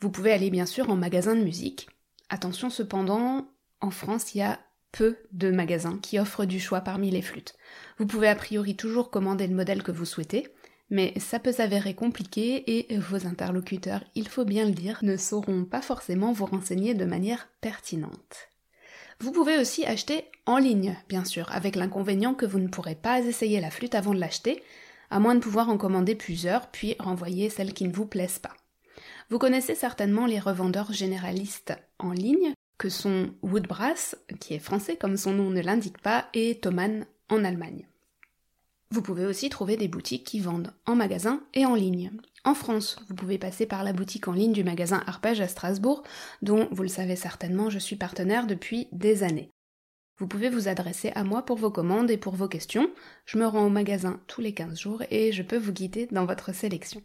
Vous 0.00 0.10
pouvez 0.10 0.30
aller 0.30 0.50
bien 0.50 0.66
sûr 0.66 0.90
en 0.90 0.94
magasin 0.94 1.34
de 1.34 1.42
musique. 1.42 1.88
Attention 2.28 2.68
cependant, 2.68 3.50
en 3.80 3.90
France, 3.90 4.34
il 4.34 4.38
y 4.38 4.42
a 4.42 4.60
peu 4.92 5.16
de 5.32 5.50
magasins 5.50 5.98
qui 6.02 6.18
offrent 6.18 6.44
du 6.44 6.60
choix 6.60 6.82
parmi 6.82 7.10
les 7.10 7.22
flûtes. 7.22 7.56
Vous 7.98 8.06
pouvez 8.06 8.28
a 8.28 8.36
priori 8.36 8.76
toujours 8.76 9.10
commander 9.10 9.46
le 9.46 9.54
modèle 9.54 9.82
que 9.82 9.92
vous 9.92 10.04
souhaitez, 10.04 10.48
mais 10.90 11.14
ça 11.18 11.38
peut 11.38 11.52
s'avérer 11.52 11.94
compliqué 11.94 12.78
et 12.78 12.96
vos 12.98 13.26
interlocuteurs, 13.26 14.04
il 14.14 14.28
faut 14.28 14.44
bien 14.44 14.64
le 14.64 14.72
dire, 14.72 14.98
ne 15.02 15.16
sauront 15.16 15.64
pas 15.64 15.82
forcément 15.82 16.32
vous 16.32 16.46
renseigner 16.46 16.94
de 16.94 17.04
manière 17.04 17.48
pertinente. 17.60 18.48
Vous 19.18 19.32
pouvez 19.32 19.58
aussi 19.58 19.84
acheter 19.84 20.24
en 20.44 20.58
ligne, 20.58 20.96
bien 21.08 21.24
sûr, 21.24 21.50
avec 21.50 21.74
l'inconvénient 21.74 22.34
que 22.34 22.46
vous 22.46 22.58
ne 22.58 22.68
pourrez 22.68 22.94
pas 22.94 23.20
essayer 23.20 23.60
la 23.60 23.70
flûte 23.70 23.94
avant 23.94 24.14
de 24.14 24.20
l'acheter, 24.20 24.62
à 25.10 25.18
moins 25.18 25.34
de 25.34 25.40
pouvoir 25.40 25.70
en 25.70 25.78
commander 25.78 26.14
plusieurs, 26.14 26.70
puis 26.70 26.96
renvoyer 26.98 27.48
celles 27.48 27.72
qui 27.72 27.84
ne 27.84 27.92
vous 27.92 28.06
plaisent 28.06 28.38
pas. 28.38 28.54
Vous 29.30 29.38
connaissez 29.38 29.74
certainement 29.74 30.26
les 30.26 30.38
revendeurs 30.38 30.92
généralistes 30.92 31.72
en 31.98 32.12
ligne, 32.12 32.52
que 32.78 32.88
sont 32.90 33.30
Woodbrass, 33.42 34.16
qui 34.38 34.54
est 34.54 34.58
français 34.60 34.96
comme 34.96 35.16
son 35.16 35.32
nom 35.32 35.50
ne 35.50 35.62
l'indique 35.62 36.00
pas, 36.00 36.28
et 36.34 36.60
Thomann 36.60 37.06
en 37.28 37.44
Allemagne. 37.44 37.88
Vous 38.96 39.02
pouvez 39.02 39.26
aussi 39.26 39.50
trouver 39.50 39.76
des 39.76 39.88
boutiques 39.88 40.24
qui 40.24 40.40
vendent 40.40 40.72
en 40.86 40.94
magasin 40.94 41.42
et 41.52 41.66
en 41.66 41.74
ligne. 41.74 42.12
En 42.44 42.54
France, 42.54 42.96
vous 43.10 43.14
pouvez 43.14 43.36
passer 43.36 43.66
par 43.66 43.84
la 43.84 43.92
boutique 43.92 44.26
en 44.26 44.32
ligne 44.32 44.54
du 44.54 44.64
magasin 44.64 45.02
Arpège 45.06 45.42
à 45.42 45.48
Strasbourg, 45.48 46.02
dont 46.40 46.66
vous 46.70 46.82
le 46.82 46.88
savez 46.88 47.14
certainement, 47.14 47.68
je 47.68 47.78
suis 47.78 47.96
partenaire 47.96 48.46
depuis 48.46 48.88
des 48.92 49.22
années. 49.22 49.50
Vous 50.16 50.26
pouvez 50.26 50.48
vous 50.48 50.68
adresser 50.68 51.12
à 51.14 51.24
moi 51.24 51.44
pour 51.44 51.58
vos 51.58 51.70
commandes 51.70 52.10
et 52.10 52.16
pour 52.16 52.36
vos 52.36 52.48
questions. 52.48 52.90
Je 53.26 53.36
me 53.36 53.44
rends 53.44 53.66
au 53.66 53.68
magasin 53.68 54.18
tous 54.28 54.40
les 54.40 54.54
15 54.54 54.80
jours 54.80 55.02
et 55.10 55.30
je 55.30 55.42
peux 55.42 55.58
vous 55.58 55.74
guider 55.74 56.08
dans 56.10 56.24
votre 56.24 56.54
sélection. 56.54 57.02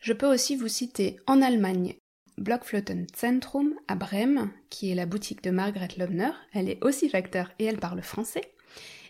Je 0.00 0.12
peux 0.12 0.32
aussi 0.32 0.54
vous 0.54 0.68
citer 0.68 1.18
en 1.26 1.42
Allemagne 1.42 1.96
Blockflöten 2.38 3.08
Zentrum 3.18 3.74
à 3.88 3.96
Brême, 3.96 4.52
qui 4.70 4.92
est 4.92 4.94
la 4.94 5.06
boutique 5.06 5.42
de 5.42 5.50
Margaret 5.50 5.88
Lobner. 5.98 6.30
Elle 6.52 6.68
est 6.68 6.84
aussi 6.84 7.08
facteur 7.08 7.50
et 7.58 7.64
elle 7.64 7.80
parle 7.80 8.00
français. 8.00 8.53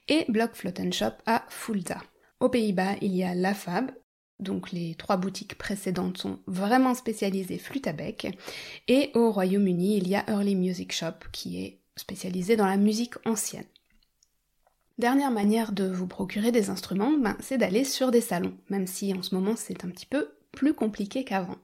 Et 0.09 0.27
Blockflöten 0.29 0.93
Shop 0.93 1.13
à 1.27 1.45
Fulda. 1.49 2.03
Aux 2.41 2.49
Pays-Bas, 2.49 2.97
il 3.01 3.15
y 3.15 3.25
a 3.25 3.35
La 3.35 3.55
Fab, 3.55 3.91
donc 4.39 4.73
les 4.73 4.95
trois 4.97 5.17
boutiques 5.17 5.57
précédentes 5.57 6.19
sont 6.19 6.41
vraiment 6.47 6.95
spécialisées 6.95 7.59
flûte 7.59 7.87
à 7.87 7.93
bec. 7.93 8.27
Et 8.89 9.11
au 9.15 9.31
Royaume-Uni, 9.31 9.97
il 9.97 10.09
y 10.09 10.15
a 10.15 10.25
Early 10.29 10.57
Music 10.57 10.93
Shop 10.93 11.29
qui 11.33 11.63
est 11.63 11.81
spécialisé 11.97 12.57
dans 12.57 12.67
la 12.67 12.77
musique 12.77 13.15
ancienne. 13.25 13.65
Dernière 14.99 15.31
manière 15.31 15.73
de 15.73 15.89
vous 15.89 16.07
procurer 16.07 16.53
des 16.53 16.71
instruments, 16.71 17.17
ben, 17.19 17.37
c'est 17.41 17.59
d'aller 17.59 17.85
sur 17.85 18.11
des 18.11 18.21
salons, 18.21 18.57
même 18.69 18.87
si 18.87 19.13
en 19.15 19.23
ce 19.23 19.35
moment 19.35 19.57
c'est 19.57 19.85
un 19.85 19.89
petit 19.89 20.07
peu 20.07 20.37
plus 20.53 20.75
compliqué 20.75 21.25
qu'avant. 21.25 21.57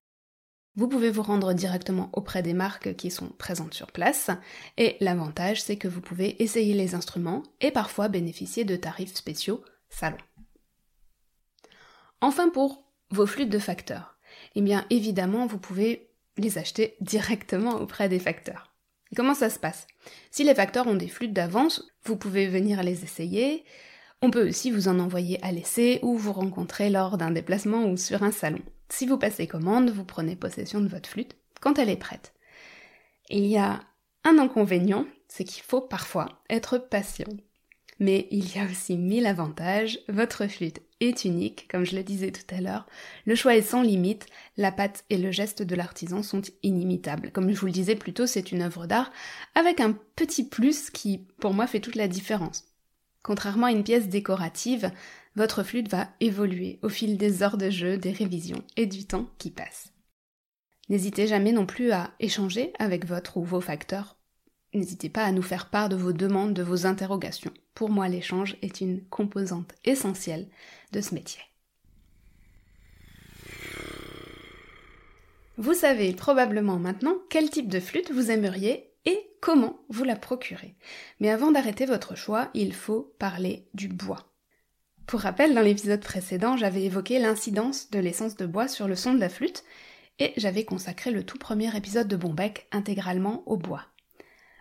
Vous 0.77 0.87
pouvez 0.89 1.11
vous 1.11 1.23
rendre 1.23 1.53
directement 1.53 2.11
auprès 2.13 2.43
des 2.43 2.55
marques 2.55 2.95
qui 2.95 3.11
sont 3.11 3.29
présentes 3.29 3.75
sur 3.75 3.91
place, 3.91 4.31
et 4.77 4.97
l'avantage 5.01 5.61
c'est 5.63 5.77
que 5.77 5.89
vous 5.89 6.01
pouvez 6.01 6.43
essayer 6.43 6.75
les 6.75 6.95
instruments 6.95 7.43
et 7.61 7.73
parfois 7.73 8.09
bénéficier 8.09 8.65
de 8.65 8.77
tarifs 8.77 9.15
spéciaux 9.15 9.65
salon. 9.89 10.17
Enfin 12.21 12.49
pour 12.49 12.85
vos 13.11 13.27
flûtes 13.27 13.51
de 13.51 13.59
facteurs, 13.59 14.17
eh 14.55 14.63
bien 14.63 14.87
évidemment 14.91 15.47
vous 15.47 15.59
pouvez 15.59 16.09
les 16.37 16.57
acheter 16.57 16.97
directement 17.01 17.75
auprès 17.75 18.09
des 18.09 18.21
facteurs. 18.21 18.73
comment 19.17 19.35
ça 19.35 19.51
se 19.51 19.59
passe? 19.59 19.89
Si 20.31 20.45
les 20.45 20.55
facteurs 20.55 20.87
ont 20.87 20.95
des 20.95 21.09
flûtes 21.09 21.33
d'avance, 21.33 21.83
vous 22.05 22.17
pouvez 22.17 22.47
venir 22.47 22.85
les 22.85 23.03
essayer. 23.03 23.65
On 24.23 24.31
peut 24.31 24.49
aussi 24.49 24.71
vous 24.71 24.87
en 24.87 25.01
envoyer 25.01 25.43
à 25.45 25.51
l'essai 25.51 25.99
ou 26.03 26.17
vous 26.17 26.33
rencontrer 26.33 26.91
lors 26.91 27.19
d'un 27.19 27.33
déplacement 27.33 27.87
ou 27.87 27.97
sur 27.97 28.23
un 28.23 28.31
salon. 28.31 28.63
Si 28.91 29.07
vous 29.07 29.17
passez 29.17 29.47
commande, 29.47 29.91
vous 29.91 30.05
prenez 30.05 30.37
possession 30.37 30.81
de 30.81 30.89
votre 30.89 31.09
flûte 31.09 31.37
quand 31.61 31.79
elle 31.79 31.89
est 31.89 31.97
prête. 31.97 32.35
Il 33.31 33.47
y 33.47 33.57
a 33.57 33.81
un 34.25 34.39
inconvénient, 34.39 35.07
c'est 35.29 35.45
qu'il 35.45 35.63
faut 35.63 35.81
parfois 35.81 36.43
être 36.51 36.77
patient. 36.77 37.33
Mais 38.01 38.27
il 38.31 38.55
y 38.55 38.59
a 38.59 38.65
aussi 38.65 38.97
mille 38.97 39.27
avantages. 39.27 40.01
Votre 40.09 40.47
flûte 40.47 40.81
est 41.01 41.25
unique, 41.25 41.69
comme 41.71 41.85
je 41.85 41.95
le 41.95 42.03
disais 42.03 42.33
tout 42.33 42.55
à 42.55 42.61
l'heure. 42.61 42.87
Le 43.27 43.35
choix 43.35 43.57
est 43.57 43.63
sans 43.63 43.83
limite. 43.83 44.27
La 44.57 44.73
patte 44.73 45.05
et 45.11 45.19
le 45.19 45.31
geste 45.31 45.63
de 45.63 45.75
l'artisan 45.75 46.23
sont 46.23 46.43
inimitables. 46.63 47.31
Comme 47.31 47.53
je 47.53 47.61
vous 47.61 47.67
le 47.67 47.73
disais 47.73 47.97
plus 47.97 48.15
tôt, 48.15 48.27
c'est 48.27 48.53
une 48.53 48.63
œuvre 48.63 48.87
d'art 48.87 49.13
avec 49.55 49.81
un 49.81 49.93
petit 50.17 50.45
plus 50.49 50.91
qui, 50.91 51.27
pour 51.39 51.55
moi, 51.55 51.67
fait 51.67 51.81
toute 51.81 51.95
la 51.95 52.09
différence. 52.09 52.65
Contrairement 53.23 53.67
à 53.67 53.73
une 53.73 53.85
pièce 53.85 54.09
décorative, 54.09 54.91
votre 55.37 55.63
flûte 55.63 55.89
va 55.89 56.09
évoluer 56.21 56.79
au 56.83 56.89
fil 56.89 57.17
des 57.17 57.43
heures 57.43 57.57
de 57.57 57.71
jeu, 57.71 57.97
des 57.97 58.13
révisions 58.13 58.65
et 58.77 58.87
du 58.87 59.07
temps 59.07 59.31
qui 59.39 59.51
passe. 59.51 59.93
N'hésitez 60.89 61.27
jamais 61.27 61.53
non 61.53 61.67
plus 61.67 61.93
à 61.93 62.11
échanger 62.19 62.73
avec 62.79 63.07
votre 63.07 63.37
ou 63.37 63.45
vos 63.45 63.61
facteurs 63.61 64.17
N'hésitez 64.73 65.09
pas 65.09 65.25
à 65.25 65.33
nous 65.33 65.43
faire 65.43 65.69
part 65.69 65.89
de 65.89 65.97
vos 65.97 66.13
demandes, 66.13 66.55
de 66.55 66.63
vos 66.63 66.87
interrogations. 66.87 67.53
Pour 67.75 67.91
moi, 67.91 68.09
l'échange 68.09 68.57
est 68.63 68.81
une 68.81 69.05
composante 69.09 69.75
essentielle 69.85 70.49
de 70.93 71.01
ce 71.01 71.15
métier. 71.15 71.43
Vous 75.57 75.75
savez 75.75 76.13
probablement 76.13 76.79
maintenant 76.79 77.17
quel 77.29 77.51
type 77.51 77.69
de 77.69 77.81
flûte 77.81 78.13
vous 78.13 78.31
aimeriez 78.31 78.93
et 79.05 79.19
comment 79.41 79.81
vous 79.89 80.05
la 80.05 80.17
procurez. 80.17 80.77
Mais 81.19 81.31
avant 81.31 81.51
d'arrêter 81.51 81.85
votre 81.85 82.15
choix, 82.15 82.49
il 82.55 82.73
faut 82.73 83.15
parler 83.19 83.69
du 83.75 83.89
bois. 83.89 84.30
Pour 85.11 85.23
rappel, 85.23 85.57
dans 85.57 85.61
l'épisode 85.61 85.99
précédent, 86.01 86.57
j'avais 86.57 86.85
évoqué 86.85 87.19
l'incidence 87.19 87.91
de 87.91 87.99
l'essence 87.99 88.37
de 88.37 88.47
bois 88.47 88.69
sur 88.69 88.87
le 88.87 88.95
son 88.95 89.13
de 89.13 89.19
la 89.19 89.29
flûte 89.29 89.65
et 90.21 90.33
j'avais 90.37 90.65
consacré 90.65 91.11
le 91.11 91.25
tout 91.25 91.37
premier 91.37 91.77
épisode 91.77 92.07
de 92.07 92.15
Bombec 92.15 92.69
intégralement 92.71 93.43
au 93.47 93.57
bois. 93.57 93.87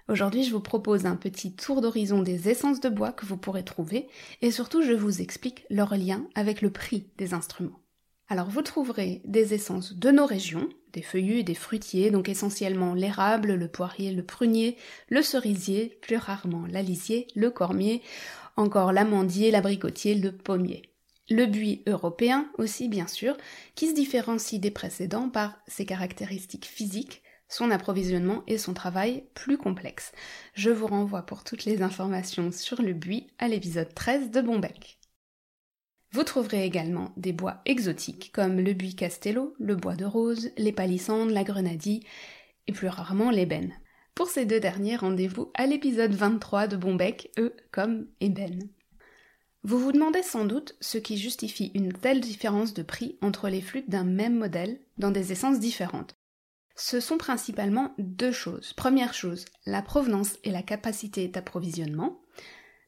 Aujourd'hui, 0.07 0.43
je 0.43 0.51
vous 0.51 0.59
propose 0.59 1.05
un 1.05 1.17
petit 1.17 1.55
tour 1.55 1.81
d'horizon 1.81 2.23
des 2.23 2.49
essences 2.49 2.79
de 2.79 2.89
bois 2.89 3.11
que 3.11 3.27
vous 3.27 3.37
pourrez 3.37 3.63
trouver 3.63 4.07
et 4.41 4.49
surtout 4.49 4.81
je 4.81 4.93
vous 4.93 5.21
explique 5.21 5.67
leur 5.69 5.95
lien 5.95 6.25
avec 6.33 6.63
le 6.63 6.71
prix 6.71 7.05
des 7.19 7.35
instruments. 7.35 7.79
Alors 8.27 8.49
vous 8.49 8.63
trouverez 8.63 9.21
des 9.25 9.53
essences 9.53 9.93
de 9.93 10.09
nos 10.09 10.25
régions, 10.25 10.67
des 10.93 11.03
feuillus 11.03 11.43
des 11.43 11.53
fruitiers, 11.53 12.09
donc 12.09 12.27
essentiellement 12.27 12.95
l'érable, 12.95 13.53
le 13.53 13.67
poirier, 13.67 14.11
le 14.11 14.23
prunier, 14.23 14.77
le 15.09 15.21
cerisier, 15.21 15.99
plus 16.01 16.17
rarement 16.17 16.65
l'alisier, 16.67 17.27
le 17.35 17.51
cormier, 17.51 18.01
encore 18.59 18.91
l'amandier, 18.91 19.51
l'abricotier, 19.51 20.15
le 20.15 20.35
pommier. 20.35 20.83
Le 21.29 21.45
buis 21.45 21.83
européen 21.87 22.49
aussi 22.57 22.89
bien 22.89 23.07
sûr, 23.07 23.37
qui 23.75 23.87
se 23.87 23.93
différencie 23.93 24.59
des 24.59 24.71
précédents 24.71 25.29
par 25.29 25.57
ses 25.67 25.85
caractéristiques 25.85 26.65
physiques, 26.65 27.23
son 27.47 27.71
approvisionnement 27.71 28.43
et 28.47 28.57
son 28.57 28.73
travail 28.73 29.23
plus 29.33 29.57
complexe. 29.57 30.11
Je 30.53 30.69
vous 30.69 30.87
renvoie 30.87 31.23
pour 31.23 31.43
toutes 31.43 31.65
les 31.65 31.81
informations 31.81 32.51
sur 32.51 32.81
le 32.81 32.93
buis 32.93 33.27
à 33.39 33.47
l'épisode 33.47 33.93
13 33.93 34.31
de 34.31 34.41
Bombec. 34.41 34.99
Vous 36.11 36.23
trouverez 36.23 36.65
également 36.65 37.13
des 37.17 37.33
bois 37.33 37.61
exotiques 37.65 38.31
comme 38.33 38.59
le 38.59 38.73
buis 38.73 38.95
castello, 38.95 39.53
le 39.59 39.75
bois 39.75 39.95
de 39.95 40.05
rose, 40.05 40.51
les 40.57 40.71
palissandes, 40.71 41.29
la 41.29 41.43
grenadie 41.43 42.03
et 42.67 42.71
plus 42.71 42.87
rarement 42.87 43.29
l'ébène. 43.29 43.73
Pour 44.19 44.27
ces 44.27 44.45
deux 44.45 44.59
derniers, 44.59 44.97
rendez-vous 44.97 45.49
à 45.53 45.65
l'épisode 45.65 46.11
23 46.11 46.67
de 46.67 46.75
Bombec, 46.75 47.31
eux 47.39 47.55
comme 47.71 48.05
ébène. 48.19 48.67
Vous 49.63 49.79
vous 49.79 49.93
demandez 49.93 50.23
sans 50.23 50.43
doute 50.43 50.75
ce 50.81 50.97
qui 50.97 51.17
justifie 51.17 51.71
une 51.73 51.93
telle 51.93 52.19
différence 52.19 52.73
de 52.73 52.83
prix 52.83 53.17
entre 53.21 53.47
les 53.47 53.61
flûtes 53.61 53.89
d'un 53.89 54.03
même 54.03 54.38
modèle 54.38 54.81
dans 54.97 55.11
des 55.11 55.31
essences 55.31 55.61
différentes 55.61 56.15
ce 56.75 56.99
sont 56.99 57.17
principalement 57.17 57.93
deux 57.97 58.31
choses. 58.31 58.71
Première 58.73 59.13
chose, 59.13 59.45
la 59.65 59.81
provenance 59.81 60.38
et 60.45 60.49
la 60.49 60.63
capacité 60.63 61.27
d'approvisionnement. 61.27 62.21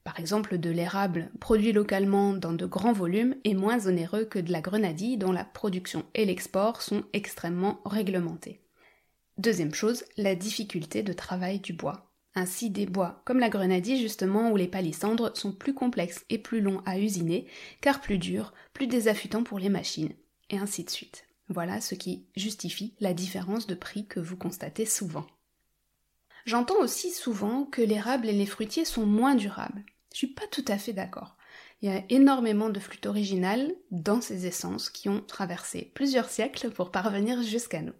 Par 0.05 0.17
exemple, 0.17 0.57
de 0.57 0.69
l'érable 0.69 1.29
produit 1.41 1.73
localement 1.73 2.33
dans 2.33 2.53
de 2.53 2.65
grands 2.65 2.93
volumes 2.93 3.35
est 3.43 3.53
moins 3.53 3.87
onéreux 3.87 4.23
que 4.23 4.39
de 4.39 4.51
la 4.51 4.61
grenadille 4.61 5.17
dont 5.17 5.33
la 5.33 5.43
production 5.43 6.05
et 6.13 6.23
l'export 6.23 6.81
sont 6.81 7.03
extrêmement 7.11 7.81
réglementés. 7.83 8.60
Deuxième 9.41 9.73
chose, 9.73 10.03
la 10.17 10.35
difficulté 10.35 11.01
de 11.01 11.13
travail 11.13 11.59
du 11.59 11.73
bois. 11.73 12.13
Ainsi, 12.35 12.69
des 12.69 12.85
bois 12.85 13.23
comme 13.25 13.39
la 13.39 13.49
grenadille 13.49 13.99
justement 13.99 14.51
ou 14.51 14.55
les 14.55 14.67
palissandres 14.67 15.35
sont 15.35 15.51
plus 15.51 15.73
complexes 15.73 16.23
et 16.29 16.37
plus 16.37 16.61
longs 16.61 16.83
à 16.85 16.99
usiner, 16.99 17.47
car 17.81 18.01
plus 18.01 18.19
durs, 18.19 18.53
plus 18.71 18.85
désaffûtants 18.85 19.41
pour 19.43 19.57
les 19.57 19.69
machines, 19.69 20.13
et 20.51 20.59
ainsi 20.59 20.83
de 20.83 20.91
suite. 20.91 21.25
Voilà 21.49 21.81
ce 21.81 21.95
qui 21.95 22.27
justifie 22.35 22.93
la 22.99 23.15
différence 23.15 23.65
de 23.65 23.73
prix 23.73 24.05
que 24.05 24.19
vous 24.19 24.37
constatez 24.37 24.85
souvent. 24.85 25.25
J'entends 26.45 26.79
aussi 26.79 27.09
souvent 27.09 27.65
que 27.65 27.81
l'érable 27.81 28.29
et 28.29 28.33
les 28.33 28.45
fruitiers 28.45 28.85
sont 28.85 29.07
moins 29.07 29.33
durables. 29.33 29.83
Je 30.13 30.17
suis 30.17 30.27
pas 30.27 30.45
tout 30.51 30.65
à 30.67 30.77
fait 30.77 30.93
d'accord. 30.93 31.35
Il 31.81 31.89
y 31.89 31.91
a 31.91 32.03
énormément 32.09 32.69
de 32.69 32.79
flûtes 32.79 33.07
originales 33.07 33.73
dans 33.89 34.21
ces 34.21 34.45
essences 34.45 34.91
qui 34.91 35.09
ont 35.09 35.21
traversé 35.21 35.91
plusieurs 35.95 36.29
siècles 36.29 36.69
pour 36.69 36.91
parvenir 36.91 37.41
jusqu'à 37.41 37.81
nous. 37.81 37.95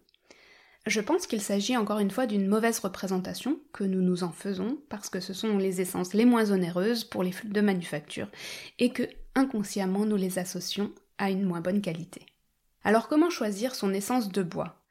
Je 0.86 1.00
pense 1.00 1.28
qu'il 1.28 1.40
s'agit 1.40 1.76
encore 1.76 2.00
une 2.00 2.10
fois 2.10 2.26
d'une 2.26 2.48
mauvaise 2.48 2.80
représentation 2.80 3.60
que 3.72 3.84
nous 3.84 4.02
nous 4.02 4.24
en 4.24 4.32
faisons 4.32 4.78
parce 4.88 5.08
que 5.08 5.20
ce 5.20 5.32
sont 5.32 5.56
les 5.56 5.80
essences 5.80 6.12
les 6.12 6.24
moins 6.24 6.50
onéreuses 6.50 7.04
pour 7.04 7.22
les 7.22 7.30
flûtes 7.30 7.52
de 7.52 7.60
manufacture 7.60 8.28
et 8.80 8.90
que 8.90 9.04
inconsciemment 9.36 10.04
nous 10.04 10.16
les 10.16 10.40
associons 10.40 10.90
à 11.18 11.30
une 11.30 11.44
moins 11.44 11.60
bonne 11.60 11.82
qualité. 11.82 12.26
Alors 12.82 13.06
comment 13.06 13.30
choisir 13.30 13.76
son 13.76 13.94
essence 13.94 14.30
de 14.30 14.42
bois? 14.42 14.82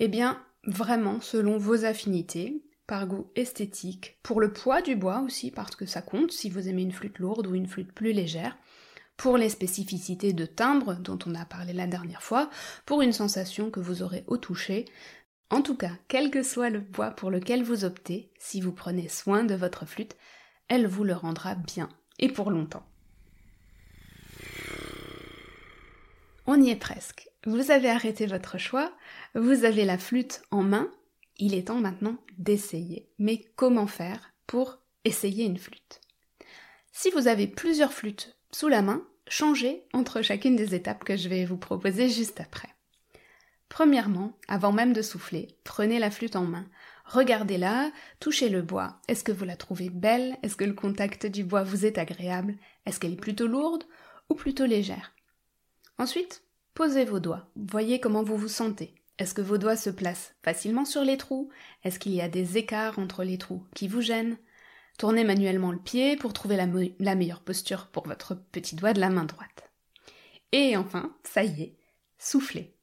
Eh 0.00 0.08
bien, 0.08 0.42
vraiment 0.64 1.20
selon 1.20 1.58
vos 1.58 1.84
affinités, 1.84 2.62
par 2.88 3.06
goût 3.06 3.30
esthétique, 3.36 4.18
pour 4.22 4.40
le 4.40 4.52
poids 4.52 4.82
du 4.82 4.96
bois 4.96 5.20
aussi, 5.20 5.50
parce 5.50 5.76
que 5.76 5.86
ça 5.86 6.02
compte 6.02 6.32
si 6.32 6.50
vous 6.50 6.68
aimez 6.68 6.82
une 6.82 6.92
flûte 6.92 7.18
lourde 7.18 7.46
ou 7.46 7.54
une 7.54 7.66
flûte 7.66 7.92
plus 7.92 8.12
légère, 8.12 8.56
pour 9.16 9.38
les 9.38 9.48
spécificités 9.48 10.32
de 10.32 10.44
timbre 10.44 10.94
dont 10.94 11.18
on 11.26 11.34
a 11.34 11.44
parlé 11.44 11.72
la 11.72 11.86
dernière 11.86 12.22
fois, 12.22 12.50
pour 12.84 13.00
une 13.02 13.12
sensation 13.12 13.70
que 13.70 13.80
vous 13.80 14.02
aurez 14.02 14.24
au 14.26 14.36
toucher. 14.36 14.84
En 15.50 15.62
tout 15.62 15.76
cas, 15.76 15.92
quel 16.08 16.30
que 16.30 16.42
soit 16.42 16.70
le 16.70 16.80
bois 16.80 17.12
pour 17.12 17.30
lequel 17.30 17.62
vous 17.62 17.84
optez, 17.84 18.30
si 18.38 18.60
vous 18.60 18.72
prenez 18.72 19.08
soin 19.08 19.44
de 19.44 19.54
votre 19.54 19.86
flûte, 19.86 20.16
elle 20.68 20.86
vous 20.86 21.04
le 21.04 21.14
rendra 21.14 21.54
bien, 21.54 21.88
et 22.18 22.28
pour 22.28 22.50
longtemps. 22.50 22.84
On 26.46 26.60
y 26.60 26.70
est 26.70 26.76
presque. 26.76 27.28
Vous 27.44 27.70
avez 27.70 27.90
arrêté 27.90 28.26
votre 28.26 28.58
choix, 28.58 28.92
vous 29.34 29.64
avez 29.64 29.84
la 29.84 29.98
flûte 29.98 30.42
en 30.50 30.62
main, 30.62 30.90
il 31.38 31.54
est 31.54 31.68
temps 31.68 31.80
maintenant 31.80 32.16
d'essayer. 32.38 33.08
Mais 33.18 33.44
comment 33.56 33.86
faire 33.86 34.32
pour 34.46 34.78
essayer 35.04 35.44
une 35.44 35.58
flûte? 35.58 36.00
Si 36.92 37.10
vous 37.10 37.28
avez 37.28 37.46
plusieurs 37.46 37.92
flûtes 37.92 38.36
sous 38.50 38.68
la 38.68 38.82
main, 38.82 39.06
changez 39.28 39.84
entre 39.92 40.22
chacune 40.22 40.56
des 40.56 40.74
étapes 40.74 41.04
que 41.04 41.16
je 41.16 41.28
vais 41.28 41.44
vous 41.44 41.58
proposer 41.58 42.08
juste 42.08 42.40
après. 42.40 42.75
Premièrement, 43.68 44.38
avant 44.48 44.72
même 44.72 44.92
de 44.92 45.02
souffler, 45.02 45.48
prenez 45.64 45.98
la 45.98 46.10
flûte 46.10 46.36
en 46.36 46.44
main, 46.44 46.66
Regardez-la, 47.06 47.92
touchez 48.18 48.48
le 48.48 48.62
bois. 48.62 49.00
Est-ce 49.06 49.22
que 49.22 49.30
vous 49.30 49.44
la 49.44 49.56
trouvez 49.56 49.90
belle? 49.90 50.36
Est-ce 50.42 50.56
que 50.56 50.64
le 50.64 50.74
contact 50.74 51.26
du 51.26 51.44
bois 51.44 51.62
vous 51.62 51.86
est 51.86 51.98
agréable? 51.98 52.56
Est-ce 52.84 52.98
qu'elle 52.98 53.12
est 53.12 53.16
plutôt 53.16 53.46
lourde 53.46 53.84
ou 54.28 54.34
plutôt 54.34 54.66
légère? 54.66 55.12
Ensuite, 55.98 56.42
posez 56.74 57.04
vos 57.04 57.20
doigts. 57.20 57.48
Voyez 57.54 58.00
comment 58.00 58.24
vous 58.24 58.36
vous 58.36 58.48
sentez. 58.48 58.96
Est-ce 59.18 59.34
que 59.34 59.40
vos 59.40 59.56
doigts 59.56 59.76
se 59.76 59.88
placent 59.88 60.34
facilement 60.42 60.84
sur 60.84 61.02
les 61.02 61.16
trous? 61.16 61.48
Est-ce 61.84 62.00
qu'il 62.00 62.12
y 62.12 62.20
a 62.20 62.28
des 62.28 62.58
écarts 62.58 62.98
entre 62.98 63.22
les 63.22 63.38
trous 63.38 63.64
qui 63.74 63.86
vous 63.86 64.00
gênent? 64.00 64.36
Tournez 64.98 65.22
manuellement 65.22 65.70
le 65.70 65.78
pied 65.78 66.16
pour 66.16 66.32
trouver 66.32 66.56
la, 66.56 66.66
la 66.98 67.14
meilleure 67.14 67.42
posture 67.42 67.86
pour 67.86 68.06
votre 68.08 68.34
petit 68.34 68.74
doigt 68.74 68.94
de 68.94 69.00
la 69.00 69.10
main 69.10 69.24
droite. 69.24 69.70
Et 70.50 70.76
enfin, 70.76 71.14
ça 71.22 71.44
y 71.44 71.62
est, 71.62 71.76
soufflez. 72.18 72.75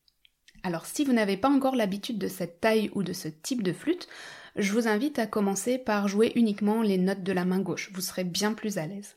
Alors 0.64 0.86
si 0.86 1.04
vous 1.04 1.14
n'avez 1.14 1.36
pas 1.36 1.50
encore 1.50 1.76
l'habitude 1.76 2.18
de 2.18 2.30
cette 2.30 2.62
taille 2.62 2.90
ou 2.96 3.04
de 3.04 3.12
ce 3.14 3.28
type 3.28 3.64
de 3.64 3.74
flûte, 3.74 4.08
je 4.56 4.72
vous 4.72 4.88
invite 4.88 5.20
à 5.20 5.28
commencer 5.28 5.78
par 5.78 6.08
jouer 6.08 6.32
uniquement 6.36 6.82
les 6.82 6.98
notes 6.98 7.24
de 7.24 7.34
la 7.34 7.44
main 7.44 7.60
gauche, 7.60 7.92
vous 7.94 8.02
serez 8.02 8.24
bien 8.24 8.54
plus 8.54 8.78
à 8.78 8.88
l'aise. 8.88 9.16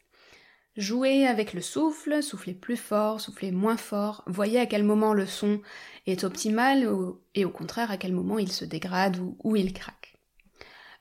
Jouez 0.77 1.27
avec 1.27 1.55
le 1.55 1.63
souffle, 1.63 2.23
soufflez 2.23 2.53
plus 2.53 2.77
fort, 2.77 3.21
soufflez 3.21 3.51
moins 3.51 3.79
fort, 3.79 4.23
voyez 4.27 4.59
à 4.61 4.67
quel 4.67 4.83
moment 4.83 5.15
le 5.15 5.25
son 5.25 5.63
est 6.07 6.23
optimal 6.23 6.87
et 7.35 7.45
au 7.47 7.51
contraire 7.51 7.91
à 7.91 7.97
quel 7.97 8.13
moment 8.13 8.39
il 8.39 8.53
se 8.53 8.67
dégrade 8.67 9.17
ou, 9.43 9.57
il 9.57 9.73
craque. 9.73 10.19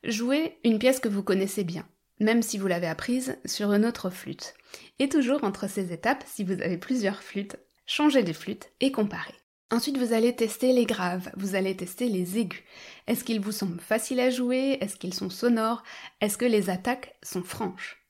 Jouez 0.06 0.60
une 0.64 0.80
pièce 0.80 1.00
que 1.00 1.10
vous 1.10 1.24
connaissez 1.24 1.66
bien, 1.66 1.86
même 2.22 2.42
si 2.42 2.58
vous 2.58 2.68
l'avez 2.68 2.88
apprise 2.88 3.38
sur 3.44 3.74
une 3.74 3.86
autre 3.86 4.10
flûte. 4.10 4.54
Et 5.00 5.10
toujours 5.10 5.44
entre 5.44 5.70
ces 5.70 5.92
étapes, 5.92 6.24
si 6.26 6.46
vous 6.46 6.54
avez 6.54 6.78
plusieurs 6.78 7.22
flûtes, 7.22 7.58
changez 7.86 8.24
de 8.24 8.32
flûte 8.32 8.70
et 8.80 8.94
comparez. 8.94 9.36
Ensuite, 9.72 9.98
vous 9.98 10.14
allez 10.14 10.36
tester 10.36 10.74
les 10.74 10.86
graves, 10.86 11.32
vous 11.36 11.56
allez 11.56 11.76
tester 11.76 12.08
les 12.08 12.38
aigus. 12.38 12.64
Est-ce 13.08 13.24
qu'ils 13.24 13.40
vous 13.40 13.52
semblent 13.52 13.82
faciles 13.82 14.20
à 14.20 14.30
jouer? 14.30 14.78
Est-ce 14.80 14.96
qu'ils 14.96 15.14
sont 15.14 15.32
sonores? 15.32 15.84
Est-ce 16.22 16.38
que 16.38 16.46
les 16.46 16.70
attaques 16.70 17.16
sont 17.24 17.44
franches? 17.44 18.06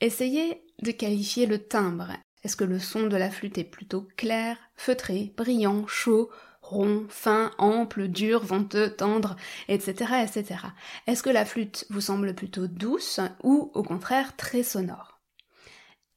Essayez 0.00 0.62
de 0.82 0.92
qualifier 0.92 1.46
le 1.46 1.58
timbre. 1.58 2.12
Est-ce 2.44 2.54
que 2.56 2.64
le 2.64 2.78
son 2.78 3.08
de 3.08 3.16
la 3.16 3.30
flûte 3.30 3.58
est 3.58 3.64
plutôt 3.64 4.06
clair, 4.16 4.56
feutré, 4.76 5.34
brillant, 5.36 5.88
chaud, 5.88 6.30
rond, 6.62 7.06
fin, 7.08 7.50
ample, 7.58 8.06
dur, 8.06 8.44
venteux, 8.44 8.94
tendre, 8.94 9.34
etc., 9.66 10.22
etc. 10.22 10.60
Est-ce 11.08 11.24
que 11.24 11.30
la 11.30 11.44
flûte 11.44 11.86
vous 11.90 12.00
semble 12.00 12.34
plutôt 12.34 12.68
douce 12.68 13.18
ou 13.42 13.72
au 13.74 13.82
contraire 13.82 14.36
très 14.36 14.62
sonore? 14.62 15.18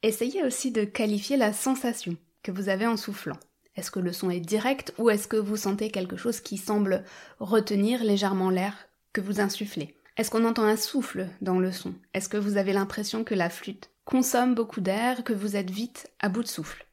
Essayez 0.04 0.44
aussi 0.44 0.72
de 0.72 0.84
qualifier 0.84 1.38
la 1.38 1.54
sensation 1.54 2.16
que 2.44 2.52
vous 2.52 2.70
avez 2.70 2.86
en 2.86 2.98
soufflant. 2.98 3.40
Est-ce 3.76 3.92
que 3.92 4.00
le 4.00 4.12
son 4.12 4.30
est 4.30 4.40
direct 4.40 4.94
ou 4.98 5.10
est-ce 5.10 5.28
que 5.28 5.38
vous 5.38 5.58
sentez 5.58 5.92
quelque 5.92 6.18
chose 6.18 6.40
qui 6.40 6.58
semble 6.58 7.04
retenir 7.40 8.04
légèrement 8.04 8.50
l'air 8.50 8.76
que 9.14 9.22
vous 9.22 9.40
insufflez? 9.40 9.96
Est-ce 10.18 10.30
qu'on 10.30 10.46
entend 10.46 10.66
un 10.66 10.76
souffle 10.76 11.28
dans 11.42 11.60
le 11.60 11.72
son? 11.72 11.94
Est-ce 12.14 12.30
que 12.30 12.38
vous 12.38 12.58
avez 12.58 12.74
l'impression 12.74 13.24
que 13.24 13.36
la 13.36 13.50
flûte 13.50 13.90
consomme 14.04 14.56
beaucoup 14.56 14.82
d'air, 14.82 15.24
que 15.24 15.34
vous 15.34 15.56
êtes 15.56 15.70
vite 15.70 16.12
à 16.20 16.28
bout 16.28 16.44
de 16.44 16.48
souffle? 16.48 16.86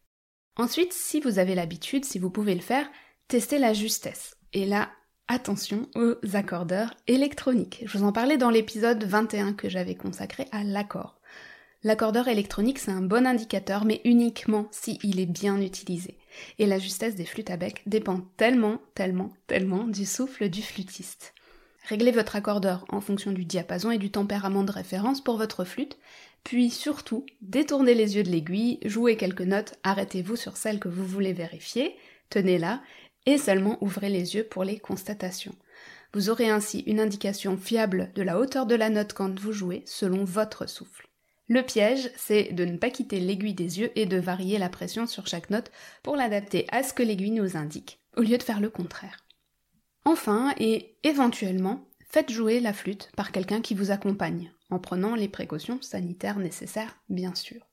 Ensuite, 0.56 0.92
si 0.92 1.20
vous 1.20 1.38
avez 1.38 1.54
l'habitude, 1.54 2.04
si 2.04 2.18
vous 2.18 2.30
pouvez 2.30 2.54
le 2.54 2.60
faire, 2.60 2.88
testez 3.26 3.58
la 3.58 3.72
justesse. 3.72 4.36
Et 4.52 4.66
là, 4.66 4.88
attention 5.26 5.88
aux 5.94 6.14
accordeurs 6.34 6.94
électroniques. 7.06 7.82
Je 7.86 7.98
vous 7.98 8.04
en 8.04 8.12
parlais 8.12 8.38
dans 8.38 8.50
l'épisode 8.50 9.02
21 9.04 9.52
que 9.52 9.68
j'avais 9.68 9.94
consacré 9.94 10.46
à 10.52 10.64
l'accord. 10.64 11.20
L'accordeur 11.84 12.26
électronique, 12.26 12.80
c'est 12.80 12.90
un 12.90 13.02
bon 13.02 13.24
indicateur, 13.26 13.84
mais 13.84 14.00
uniquement 14.04 14.66
si 14.72 14.98
il 15.04 15.20
est 15.20 15.26
bien 15.26 15.60
utilisé. 15.60 16.18
Et 16.58 16.66
la 16.66 16.78
justesse 16.78 17.14
des 17.14 17.24
flûtes 17.24 17.50
à 17.50 17.56
bec 17.56 17.82
dépend 17.86 18.20
tellement, 18.36 18.80
tellement, 18.94 19.32
tellement 19.46 19.84
du 19.84 20.04
souffle 20.04 20.48
du 20.48 20.62
flûtiste. 20.62 21.34
Réglez 21.88 22.10
votre 22.10 22.36
accordeur 22.36 22.84
en 22.90 23.00
fonction 23.00 23.32
du 23.32 23.44
diapason 23.46 23.90
et 23.90 23.98
du 23.98 24.10
tempérament 24.10 24.62
de 24.62 24.72
référence 24.72 25.22
pour 25.22 25.38
votre 25.38 25.64
flûte, 25.64 25.96
puis 26.44 26.70
surtout, 26.70 27.24
détournez 27.40 27.94
les 27.94 28.16
yeux 28.16 28.22
de 28.22 28.30
l'aiguille, 28.30 28.78
jouez 28.84 29.16
quelques 29.16 29.40
notes, 29.40 29.74
arrêtez-vous 29.84 30.36
sur 30.36 30.56
celle 30.56 30.80
que 30.80 30.88
vous 30.88 31.06
voulez 31.06 31.32
vérifier, 31.32 31.96
tenez-la, 32.28 32.82
et 33.26 33.38
seulement 33.38 33.78
ouvrez 33.80 34.10
les 34.10 34.34
yeux 34.34 34.44
pour 34.44 34.64
les 34.64 34.78
constatations. 34.78 35.54
Vous 36.14 36.30
aurez 36.30 36.48
ainsi 36.48 36.80
une 36.80 37.00
indication 37.00 37.56
fiable 37.56 38.10
de 38.14 38.22
la 38.22 38.38
hauteur 38.38 38.66
de 38.66 38.74
la 38.74 38.90
note 38.90 39.12
quand 39.12 39.38
vous 39.38 39.52
jouez 39.52 39.82
selon 39.86 40.24
votre 40.24 40.68
souffle. 40.68 41.07
Le 41.48 41.62
piège, 41.62 42.10
c'est 42.16 42.52
de 42.52 42.66
ne 42.66 42.76
pas 42.76 42.90
quitter 42.90 43.20
l'aiguille 43.20 43.54
des 43.54 43.80
yeux 43.80 43.90
et 43.96 44.04
de 44.04 44.18
varier 44.18 44.58
la 44.58 44.68
pression 44.68 45.06
sur 45.06 45.26
chaque 45.26 45.48
note 45.48 45.70
pour 46.02 46.14
l'adapter 46.14 46.66
à 46.70 46.82
ce 46.82 46.92
que 46.92 47.02
l'aiguille 47.02 47.30
nous 47.30 47.56
indique, 47.56 48.00
au 48.16 48.20
lieu 48.20 48.36
de 48.36 48.42
faire 48.42 48.60
le 48.60 48.68
contraire. 48.68 49.24
Enfin, 50.04 50.54
et 50.58 50.96
éventuellement, 51.04 51.88
faites 52.06 52.30
jouer 52.30 52.60
la 52.60 52.74
flûte 52.74 53.10
par 53.16 53.32
quelqu'un 53.32 53.62
qui 53.62 53.74
vous 53.74 53.90
accompagne, 53.90 54.52
en 54.68 54.78
prenant 54.78 55.14
les 55.14 55.28
précautions 55.28 55.80
sanitaires 55.80 56.38
nécessaires, 56.38 56.98
bien 57.08 57.34
sûr. 57.34 57.66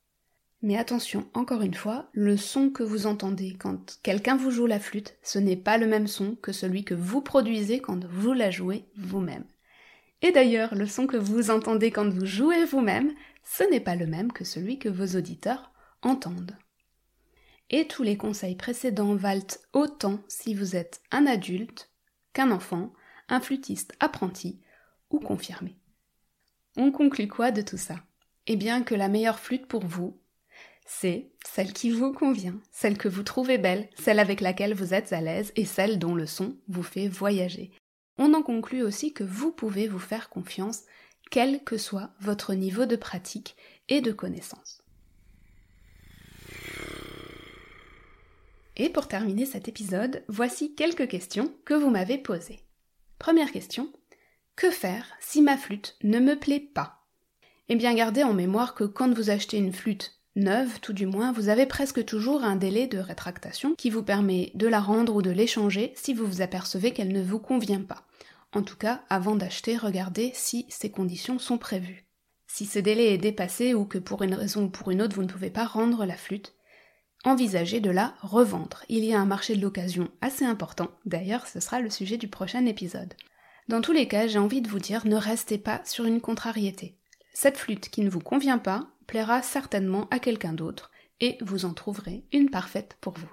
Mais 0.62 0.78
attention, 0.78 1.28
encore 1.34 1.62
une 1.62 1.74
fois, 1.74 2.10
le 2.14 2.38
son 2.38 2.70
que 2.70 2.82
vous 2.82 3.08
entendez 3.08 3.56
quand 3.60 4.00
quelqu'un 4.04 4.38
vous 4.38 4.52
joue 4.52 4.68
la 4.68 4.80
flûte, 4.80 5.16
ce 5.22 5.38
n'est 5.38 5.58
pas 5.58 5.78
le 5.78 5.86
même 5.86 6.08
son 6.08 6.36
que 6.36 6.54
celui 6.54 6.86
que 6.86 6.96
vous 6.96 7.22
produisez 7.22 7.82
quand 7.82 8.06
vous 8.06 8.32
la 8.32 8.52
jouez 8.52 8.86
vous-même. 8.96 9.44
Et 10.22 10.32
d'ailleurs, 10.32 10.74
le 10.74 10.88
son 10.88 11.08
que 11.08 11.18
vous 11.18 11.52
entendez 11.52 11.92
quand 11.92 12.10
vous 12.10 12.26
jouez 12.26 12.66
vous-même, 12.66 13.14
ce 13.46 13.64
n'est 13.64 13.80
pas 13.80 13.96
le 13.96 14.08
même 14.08 14.34
que 14.34 14.44
celui 14.44 14.80
que 14.80 14.90
vos 14.90 15.18
auditeurs 15.18 15.72
entendent. 16.02 16.58
Et 17.70 17.88
tous 17.88 18.04
les 18.04 18.18
conseils 18.18 18.56
précédents 18.56 19.16
valent 19.16 19.46
autant 19.74 20.20
si 20.28 20.54
vous 20.54 20.76
êtes 20.76 21.02
un 21.12 21.26
adulte 21.26 21.90
qu'un 22.34 22.52
enfant, 22.52 22.92
un 23.30 23.40
flûtiste 23.40 23.94
apprenti 24.00 24.60
ou 25.10 25.20
confirmé. 25.20 25.78
On 26.76 26.92
conclut 26.92 27.28
quoi 27.28 27.52
de 27.52 27.62
tout 27.62 27.78
ça? 27.78 27.96
Eh 28.48 28.56
bien 28.56 28.84
que 28.84 28.94
la 28.94 29.08
meilleure 29.08 29.40
flûte 29.40 29.66
pour 29.66 29.86
vous, 29.86 30.20
c'est 30.86 31.32
celle 31.44 31.74
qui 31.74 31.90
vous 31.90 32.14
convient, 32.14 32.60
celle 32.72 32.98
que 32.98 33.08
vous 33.08 33.24
trouvez 33.24 33.58
belle, 33.58 33.90
celle 33.98 34.20
avec 34.20 34.42
laquelle 34.42 34.76
vous 34.76 34.94
êtes 34.94 35.14
à 35.14 35.22
l'aise 35.22 35.52
et 35.56 35.66
celle 35.66 35.98
dont 35.98 36.14
le 36.14 36.28
son 36.28 36.58
vous 36.68 36.84
fait 36.84 37.08
voyager. 37.08 37.72
On 38.18 38.34
en 38.34 38.44
conclut 38.44 38.84
aussi 38.84 39.14
que 39.14 39.24
vous 39.24 39.52
pouvez 39.52 39.88
vous 39.88 40.00
faire 40.00 40.30
confiance 40.30 40.84
quel 41.32 41.64
que 41.64 41.78
soit 41.78 42.12
votre 42.20 42.54
niveau 42.54 42.86
de 42.86 42.96
pratique 42.96 43.56
et 43.90 44.02
de 44.02 44.12
connaissance. 44.12 44.82
Et 48.78 48.90
pour 48.90 49.08
terminer 49.08 49.46
cet 49.46 49.68
épisode, 49.68 50.24
voici 50.28 50.76
quelques 50.76 51.08
questions 51.08 51.54
que 51.64 51.74
vous 51.74 51.90
m'avez 51.90 52.18
posées. 52.18 52.60
Première 53.20 53.52
question. 53.52 53.92
Que 54.56 54.70
faire 54.70 55.06
si 55.20 55.42
ma 55.42 55.58
flûte 55.58 55.98
ne 56.04 56.20
me 56.20 56.38
plaît 56.38 56.60
pas? 56.60 57.06
Eh 57.70 57.76
bien, 57.76 57.94
gardez 57.94 58.24
en 58.24 58.34
mémoire 58.34 58.76
que 58.76 58.84
quand 58.84 59.14
vous 59.14 59.30
achetez 59.30 59.58
une 59.58 59.74
flûte 59.74 60.20
neuve, 60.36 60.80
tout 60.82 60.94
du 60.94 61.06
moins, 61.06 61.32
vous 61.32 61.50
avez 61.50 61.66
presque 61.66 62.04
toujours 62.04 62.44
un 62.44 62.58
délai 62.58 62.88
de 62.88 63.00
rétractation 63.00 63.74
qui 63.76 63.90
vous 63.90 64.04
permet 64.04 64.52
de 64.54 64.68
la 64.68 64.82
rendre 64.82 65.16
ou 65.16 65.22
de 65.22 65.32
l'échanger 65.32 65.94
si 65.96 66.14
vous 66.14 66.26
vous 66.26 66.42
apercevez 66.42 66.92
qu'elle 66.92 67.14
ne 67.14 67.24
vous 67.24 67.40
convient 67.40 67.82
pas. 67.82 68.04
En 68.56 68.64
tout 68.64 68.78
cas, 68.78 69.04
avant 69.10 69.36
d'acheter, 69.36 69.76
regardez 69.76 70.32
si 70.34 70.66
ces 70.70 70.90
conditions 70.90 71.40
sont 71.40 71.58
prévues. 71.58 72.06
Si 72.48 72.66
ce 72.66 72.80
délai 72.80 73.14
est 73.14 73.18
dépassé 73.18 73.74
ou 73.74 73.84
que 73.84 73.98
pour 73.98 74.24
une 74.24 74.34
raison 74.34 74.64
ou 74.64 74.70
pour 74.70 74.92
une 74.92 75.02
autre 75.02 75.14
vous 75.16 75.24
ne 75.24 75.28
pouvez 75.28 75.50
pas 75.50 75.66
rendre 75.66 76.06
la 76.06 76.16
flûte, 76.16 76.56
envisagez 77.26 77.82
de 77.82 77.90
la 77.90 78.16
revendre. 78.22 78.86
Il 78.88 79.04
y 79.04 79.14
a 79.14 79.20
un 79.20 79.26
marché 79.26 79.58
de 79.58 79.62
l'occasion 79.62 80.10
assez 80.22 80.46
important, 80.46 80.90
d'ailleurs 81.06 81.48
ce 81.48 81.60
sera 81.60 81.82
le 81.82 81.90
sujet 81.90 82.16
du 82.16 82.30
prochain 82.30 82.66
épisode. 82.66 83.14
Dans 83.68 83.82
tous 83.82 83.92
les 83.92 84.08
cas, 84.08 84.28
j'ai 84.28 84.40
envie 84.40 84.62
de 84.62 84.70
vous 84.70 84.80
dire, 84.80 85.06
ne 85.06 85.18
restez 85.18 85.58
pas 85.58 85.82
sur 85.84 86.06
une 86.06 86.22
contrariété. 86.22 86.98
Cette 87.34 87.58
flûte 87.58 87.90
qui 87.90 88.02
ne 88.02 88.10
vous 88.10 88.22
convient 88.22 88.60
pas 88.60 88.88
plaira 89.06 89.42
certainement 89.42 90.08
à 90.12 90.20
quelqu'un 90.20 90.54
d'autre, 90.54 90.92
et 91.20 91.38
vous 91.42 91.66
en 91.66 91.74
trouverez 91.74 92.24
une 92.32 92.50
parfaite 92.50 92.96
pour 93.02 93.16
vous. 93.16 93.32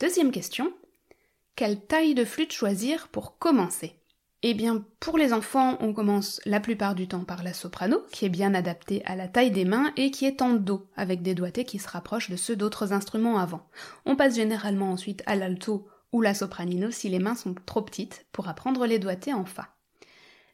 Deuxième 0.00 0.32
question, 0.32 0.70
quelle 1.60 1.78
taille 1.78 2.14
de 2.14 2.24
flûte 2.24 2.52
choisir 2.54 3.08
pour 3.08 3.36
commencer 3.36 3.92
Eh 4.42 4.54
bien, 4.54 4.82
pour 4.98 5.18
les 5.18 5.34
enfants, 5.34 5.76
on 5.80 5.92
commence 5.92 6.40
la 6.46 6.58
plupart 6.58 6.94
du 6.94 7.06
temps 7.06 7.24
par 7.24 7.42
la 7.42 7.52
soprano, 7.52 8.02
qui 8.10 8.24
est 8.24 8.30
bien 8.30 8.54
adaptée 8.54 9.02
à 9.04 9.14
la 9.14 9.28
taille 9.28 9.50
des 9.50 9.66
mains 9.66 9.92
et 9.98 10.10
qui 10.10 10.24
est 10.24 10.40
en 10.40 10.54
do, 10.54 10.88
avec 10.96 11.20
des 11.20 11.34
doigtés 11.34 11.66
qui 11.66 11.78
se 11.78 11.86
rapprochent 11.86 12.30
de 12.30 12.36
ceux 12.36 12.56
d'autres 12.56 12.94
instruments 12.94 13.38
avant. 13.38 13.68
On 14.06 14.16
passe 14.16 14.36
généralement 14.36 14.90
ensuite 14.90 15.22
à 15.26 15.36
l'alto 15.36 15.86
ou 16.12 16.22
la 16.22 16.32
sopranino 16.32 16.90
si 16.90 17.10
les 17.10 17.18
mains 17.18 17.34
sont 17.34 17.54
trop 17.66 17.82
petites 17.82 18.24
pour 18.32 18.48
apprendre 18.48 18.86
les 18.86 18.98
doigtés 18.98 19.34
en 19.34 19.44
fa. 19.44 19.68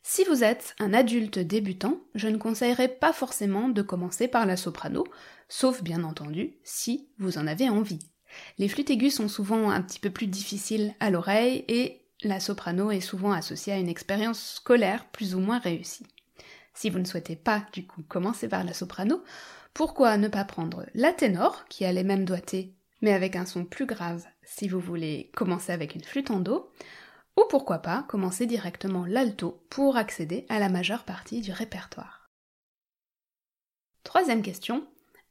Si 0.03 0.25
vous 0.25 0.43
êtes 0.43 0.75
un 0.81 0.93
adulte 0.93 1.39
débutant, 1.39 2.01
je 2.17 2.27
ne 2.27 2.37
conseillerais 2.37 2.89
pas 2.89 3.13
forcément 3.13 3.69
de 3.69 3.83
commencer 3.83 4.27
par 4.27 4.45
la 4.45 4.57
soprano, 4.57 5.05
sauf 5.49 5.85
bien 5.85 6.03
entendu 6.03 6.57
si 6.65 7.11
vous 7.21 7.39
en 7.39 7.47
avez 7.47 7.69
envie. 7.69 8.01
Les 8.59 8.69
flûtes 8.69 8.91
aiguës 8.91 9.15
sont 9.15 9.29
souvent 9.29 9.71
un 9.71 9.83
petit 9.83 9.99
peu 9.99 10.11
plus 10.11 10.27
difficiles 10.27 10.95
à 11.01 11.11
l'oreille 11.11 11.65
et 11.69 12.01
la 12.23 12.41
soprano 12.41 12.91
est 12.91 13.01
souvent 13.01 13.33
associée 13.33 13.73
à 13.73 13.79
une 13.79 13.89
expérience 13.89 14.55
scolaire 14.55 15.07
plus 15.07 15.35
ou 15.35 15.41
moins 15.41 15.59
réussie. 15.59 16.07
Si 16.75 16.91
vous 16.91 16.99
ne 16.99 17.05
souhaitez 17.05 17.37
pas 17.37 17.67
du 17.73 17.87
coup 17.87 18.03
commencer 18.03 18.49
par 18.49 18.65
la 18.65 18.75
soprano, 18.75 19.23
pourquoi 19.75 20.17
ne 20.17 20.29
pas 20.29 20.45
prendre 20.45 20.87
la 20.95 21.13
ténor, 21.13 21.67
qui 21.69 21.85
a 21.85 21.93
les 21.93 22.05
mêmes 22.05 22.25
doigtés 22.25 22.77
mais 23.03 23.13
avec 23.13 23.37
un 23.37 23.47
son 23.47 23.65
plus 23.65 23.87
grave 23.87 24.25
si 24.43 24.69
vous 24.69 24.81
voulez 24.81 25.31
commencer 25.35 25.73
avec 25.73 25.95
une 25.95 26.05
flûte 26.05 26.31
en 26.31 26.41
do, 26.41 26.71
Ou 27.37 27.45
pourquoi 27.51 27.79
pas 27.79 28.05
commencer 28.09 28.47
directement 28.47 29.05
l'alto 29.05 29.63
pour 29.69 29.99
accéder 29.99 30.47
à 30.49 30.59
la 30.59 30.71
majeure 30.71 31.05
partie 31.05 31.43
du 31.43 31.53
répertoire? 31.53 32.31
Troisième 34.05 34.41
question, 34.41 34.87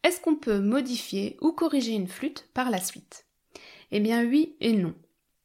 est-ce 0.06 0.22
qu'on 0.22 0.36
peut 0.36 0.60
modifier 0.60 1.36
ou 1.41 1.52
corriger 1.52 1.94
une 1.94 2.08
flûte 2.08 2.48
par 2.54 2.70
la 2.70 2.80
suite? 2.80 3.26
Eh 3.91 4.00
bien 4.00 4.24
oui 4.24 4.56
et 4.62 4.74
non. 4.74 4.94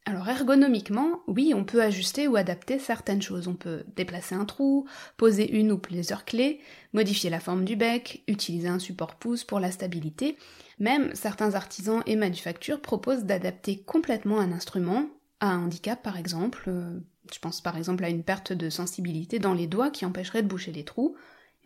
Alors 0.05 0.29
ergonomiquement, 0.29 1.23
oui, 1.29 1.55
on 1.55 1.65
peut 1.65 1.83
ajuster 1.83 2.29
ou 2.29 2.37
adapter 2.37 2.79
certaines 2.79 3.23
choses. 3.23 3.49
On 3.49 3.55
peut 3.55 3.85
déplacer 3.97 4.35
un 4.35 4.45
trou, 4.45 4.87
poser 5.17 5.51
une 5.51 5.73
ou 5.73 5.79
plusieurs 5.79 6.27
clés, 6.27 6.61
modifier 6.93 7.31
la 7.31 7.41
forme 7.41 7.65
du 7.65 7.75
bec, 7.75 8.23
utiliser 8.29 8.69
un 8.69 8.79
support 8.79 9.15
pouce 9.15 9.45
pour 9.45 9.61
la 9.61 9.71
stabilité. 9.71 10.37
Même 10.79 11.15
certains 11.15 11.55
artisans 11.55 12.03
et 12.05 12.17
manufactures 12.17 12.83
proposent 12.83 13.25
d'adapter 13.25 13.79
complètement 13.79 14.41
un 14.41 14.53
instrument 14.53 15.07
à 15.41 15.53
un 15.53 15.65
handicap 15.65 16.03
par 16.03 16.19
exemple. 16.19 16.65
Euh, 16.69 17.01
je 17.33 17.39
pense 17.39 17.63
par 17.63 17.79
exemple 17.79 18.05
à 18.05 18.11
une 18.11 18.25
perte 18.25 18.53
de 18.53 18.69
sensibilité 18.69 19.39
dans 19.39 19.55
les 19.55 19.67
doigts 19.67 19.91
qui 19.91 20.05
empêcherait 20.05 20.43
de 20.43 20.49
boucher 20.49 20.73
les 20.73 20.85
trous. 20.85 21.17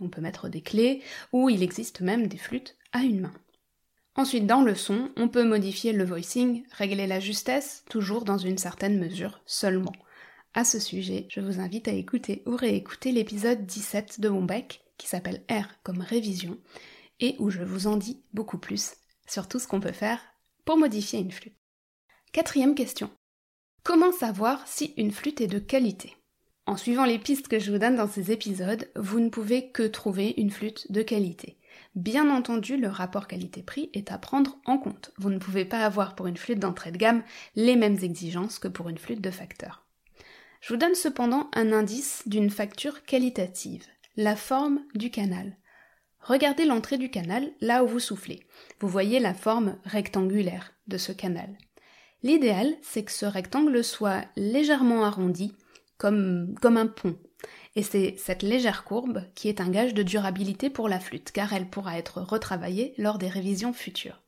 On 0.01 0.09
peut 0.09 0.21
mettre 0.21 0.49
des 0.49 0.61
clés, 0.61 1.03
ou 1.33 1.49
il 1.49 1.63
existe 1.63 2.01
même 2.01 2.27
des 2.27 2.37
flûtes 2.37 2.77
à 2.95 3.03
une 3.03 3.21
main. 3.21 3.35
Ensuite, 4.17 4.47
dans 4.47 4.63
le 4.63 4.77
son, 4.77 5.11
on 5.17 5.29
peut 5.29 5.45
modifier 5.45 5.93
le 5.93 6.05
voicing, 6.05 6.65
régler 6.71 7.07
la 7.07 7.21
justesse, 7.21 7.85
toujours 7.91 8.25
dans 8.25 8.39
une 8.39 8.59
certaine 8.59 8.99
mesure 8.99 9.43
seulement. 9.45 9.93
À 10.55 10.65
ce 10.65 10.79
sujet, 10.79 11.27
je 11.29 11.41
vous 11.41 11.59
invite 11.59 11.89
à 11.89 11.93
écouter 11.93 12.45
ou 12.47 12.55
réécouter 12.55 13.11
l'épisode 13.11 13.67
17 13.67 14.21
de 14.21 14.29
mon 14.29 14.45
bec, 14.45 14.85
qui 14.97 15.09
s'appelle 15.09 15.43
R 15.51 15.67
comme 15.83 16.01
révision, 16.01 16.57
et 17.19 17.35
où 17.41 17.51
je 17.51 17.63
vous 17.63 17.89
en 17.89 17.97
dis 17.97 18.23
beaucoup 18.33 18.59
plus 18.59 18.93
sur 19.27 19.49
tout 19.49 19.59
ce 19.59 19.67
qu'on 19.67 19.81
peut 19.81 19.93
faire 19.93 20.21
pour 20.65 20.79
modifier 20.79 21.19
une 21.19 21.33
flûte. 21.33 21.57
Quatrième 22.33 22.77
question. 22.77 23.11
Comment 23.83 24.13
savoir 24.13 24.67
si 24.69 24.95
une 24.97 25.11
flûte 25.11 25.41
est 25.41 25.49
de 25.49 25.59
qualité? 25.59 26.17
En 26.67 26.77
suivant 26.77 27.05
les 27.05 27.19
pistes 27.19 27.49
que 27.49 27.59
je 27.59 27.73
vous 27.73 27.79
donne 27.79 27.97
dans 27.97 28.09
ces 28.09 28.31
épisodes, 28.31 28.89
vous 28.97 29.19
ne 29.19 29.29
pouvez 29.29 29.71
que 29.71 29.83
trouver 29.83 30.35
une 30.37 30.51
flûte 30.51 30.91
de 30.91 31.03
qualité. 31.03 31.59
Bien 31.95 32.29
entendu, 32.29 32.77
le 32.77 32.89
rapport 32.89 33.29
qualité-prix 33.29 33.91
est 33.95 34.11
à 34.11 34.19
prendre 34.19 34.59
en 34.65 34.79
compte. 34.79 35.13
Vous 35.17 35.31
ne 35.31 35.39
pouvez 35.39 35.65
pas 35.65 35.85
avoir 35.85 36.17
pour 36.17 36.27
une 36.27 36.37
flûte 36.37 36.59
d'entrée 36.59 36.91
de 36.91 36.97
gamme 36.97 37.23
les 37.55 37.77
mêmes 37.77 37.99
exigences 38.03 38.59
que 38.59 38.67
pour 38.67 38.89
une 38.89 38.99
flûte 38.99 39.21
de 39.21 39.31
facteur. 39.31 39.87
Je 40.61 40.73
vous 40.73 40.79
donne 40.79 40.95
cependant 40.95 41.51
un 41.55 41.73
indice 41.73 42.23
d'une 42.27 42.51
facture 42.51 43.05
qualitative, 43.05 43.85
la 44.17 44.35
forme 44.35 44.81
du 44.95 45.11
canal. 45.11 45.57
Regardez 46.19 46.65
l'entrée 46.65 46.99
du 46.99 47.11
canal 47.11 47.53
là 47.61 47.85
où 47.85 47.87
vous 47.87 48.01
soufflez. 48.01 48.47
Vous 48.81 48.89
voyez 48.89 49.21
la 49.21 49.35
forme 49.35 49.77
rectangulaire 49.85 50.73
de 50.89 50.97
ce 50.97 51.13
canal. 51.13 51.57
L'idéal, 52.23 52.75
c'est 52.83 53.05
que 53.05 53.13
ce 53.13 53.27
rectangle 53.27 53.85
soit 53.85 54.25
légèrement 54.35 55.05
arrondi, 55.05 55.55
comme, 55.99 56.55
comme 56.61 56.79
un 56.79 56.87
pont, 56.87 57.19
et 57.77 57.83
c'est 57.83 58.17
cette 58.19 58.43
légère 58.43 58.85
courbe 58.85 59.25
qui 59.35 59.49
est 59.49 59.61
un 59.61 59.69
gage 59.69 59.95
de 59.95 60.03
durabilité 60.03 60.71
pour 60.71 60.89
la 60.89 61.01
flûte, 61.01 61.33
car 61.33 61.53
elle 61.53 61.69
pourra 61.69 61.99
être 61.99 62.21
retravaillée 62.21 62.95
lors 62.99 63.19
des 63.19 63.29
révisions 63.29 63.73
futures. 63.73 64.21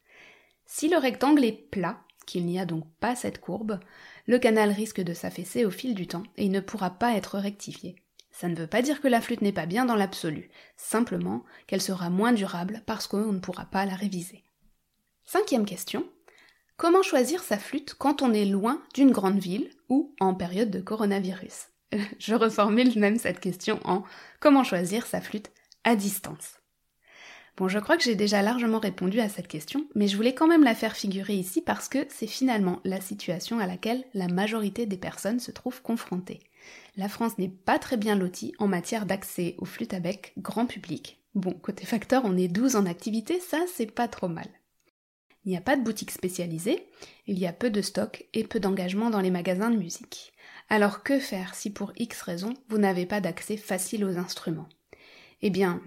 Si 0.64 0.88
le 0.88 0.96
rectangle 0.96 1.44
est 1.44 1.70
plat, 1.70 2.00
qu'il 2.26 2.44
n'y 2.44 2.58
a 2.58 2.66
donc 2.66 2.84
pas 2.98 3.14
cette 3.14 3.40
courbe, 3.40 3.78
le 4.26 4.38
canal 4.38 4.70
risque 4.70 5.00
de 5.00 5.14
s'affaisser 5.14 5.64
au 5.64 5.70
fil 5.70 5.94
du 5.94 6.08
temps 6.08 6.24
et 6.36 6.44
il 6.44 6.50
ne 6.50 6.60
pourra 6.60 6.90
pas 6.90 7.14
être 7.14 7.38
rectifié. 7.38 7.96
Ça 8.32 8.48
ne 8.48 8.56
veut 8.56 8.66
pas 8.66 8.82
dire 8.82 9.00
que 9.00 9.08
la 9.08 9.20
flûte 9.20 9.40
n'est 9.40 9.52
pas 9.52 9.64
bien 9.64 9.86
dans 9.86 9.94
l'absolu, 9.94 10.50
simplement 10.76 11.44
qu'elle 11.66 11.80
sera 11.80 12.10
moins 12.10 12.32
durable 12.32 12.82
parce 12.84 13.06
qu'on 13.06 13.32
ne 13.32 13.38
pourra 13.38 13.64
pas 13.64 13.86
la 13.86 13.94
réviser. 13.94 14.42
Cinquième 15.24 15.64
question. 15.64 16.06
Comment 16.76 17.02
choisir 17.02 17.42
sa 17.42 17.58
flûte 17.58 17.94
quand 17.94 18.20
on 18.20 18.34
est 18.34 18.44
loin 18.44 18.82
d'une 18.92 19.12
grande 19.12 19.38
ville 19.38 19.70
ou 19.88 20.14
en 20.20 20.34
période 20.34 20.70
de 20.70 20.80
coronavirus? 20.80 21.68
je 22.18 22.34
reformule 22.34 22.98
même 22.98 23.18
cette 23.18 23.40
question 23.40 23.80
en 23.84 24.04
comment 24.40 24.64
choisir 24.64 25.06
sa 25.06 25.20
flûte 25.20 25.50
à 25.84 25.96
distance? 25.96 26.60
Bon, 27.56 27.68
je 27.68 27.78
crois 27.78 27.96
que 27.96 28.02
j'ai 28.02 28.16
déjà 28.16 28.42
largement 28.42 28.78
répondu 28.78 29.18
à 29.18 29.30
cette 29.30 29.48
question, 29.48 29.86
mais 29.94 30.08
je 30.08 30.16
voulais 30.16 30.34
quand 30.34 30.46
même 30.46 30.64
la 30.64 30.74
faire 30.74 30.94
figurer 30.94 31.34
ici 31.34 31.62
parce 31.62 31.88
que 31.88 32.06
c'est 32.10 32.26
finalement 32.26 32.80
la 32.84 33.00
situation 33.00 33.58
à 33.58 33.66
laquelle 33.66 34.04
la 34.12 34.28
majorité 34.28 34.84
des 34.84 34.98
personnes 34.98 35.40
se 35.40 35.52
trouvent 35.52 35.80
confrontées. 35.80 36.40
La 36.96 37.08
France 37.08 37.38
n'est 37.38 37.48
pas 37.48 37.78
très 37.78 37.96
bien 37.96 38.14
lotie 38.14 38.52
en 38.58 38.68
matière 38.68 39.06
d'accès 39.06 39.54
aux 39.56 39.64
flûtes 39.64 39.94
à 39.94 40.00
grand 40.36 40.66
public. 40.66 41.22
Bon, 41.34 41.52
côté 41.52 41.86
facteur, 41.86 42.22
on 42.26 42.36
est 42.36 42.48
12 42.48 42.76
en 42.76 42.84
activité, 42.84 43.40
ça 43.40 43.58
c'est 43.74 43.90
pas 43.90 44.08
trop 44.08 44.28
mal. 44.28 44.48
Il 45.44 45.50
n'y 45.50 45.56
a 45.56 45.62
pas 45.62 45.76
de 45.76 45.82
boutique 45.82 46.10
spécialisée, 46.10 46.88
il 47.26 47.38
y 47.38 47.46
a 47.46 47.52
peu 47.52 47.70
de 47.70 47.80
stock 47.80 48.26
et 48.34 48.44
peu 48.44 48.60
d'engagement 48.60 49.10
dans 49.10 49.20
les 49.20 49.30
magasins 49.30 49.70
de 49.70 49.76
musique. 49.76 50.32
Alors 50.68 51.02
que 51.02 51.18
faire 51.18 51.54
si 51.54 51.70
pour 51.72 51.92
X 51.96 52.22
raisons 52.22 52.54
vous 52.68 52.78
n'avez 52.78 53.06
pas 53.06 53.20
d'accès 53.20 53.56
facile 53.56 54.04
aux 54.04 54.18
instruments? 54.18 54.68
Eh 55.42 55.50
bien, 55.50 55.80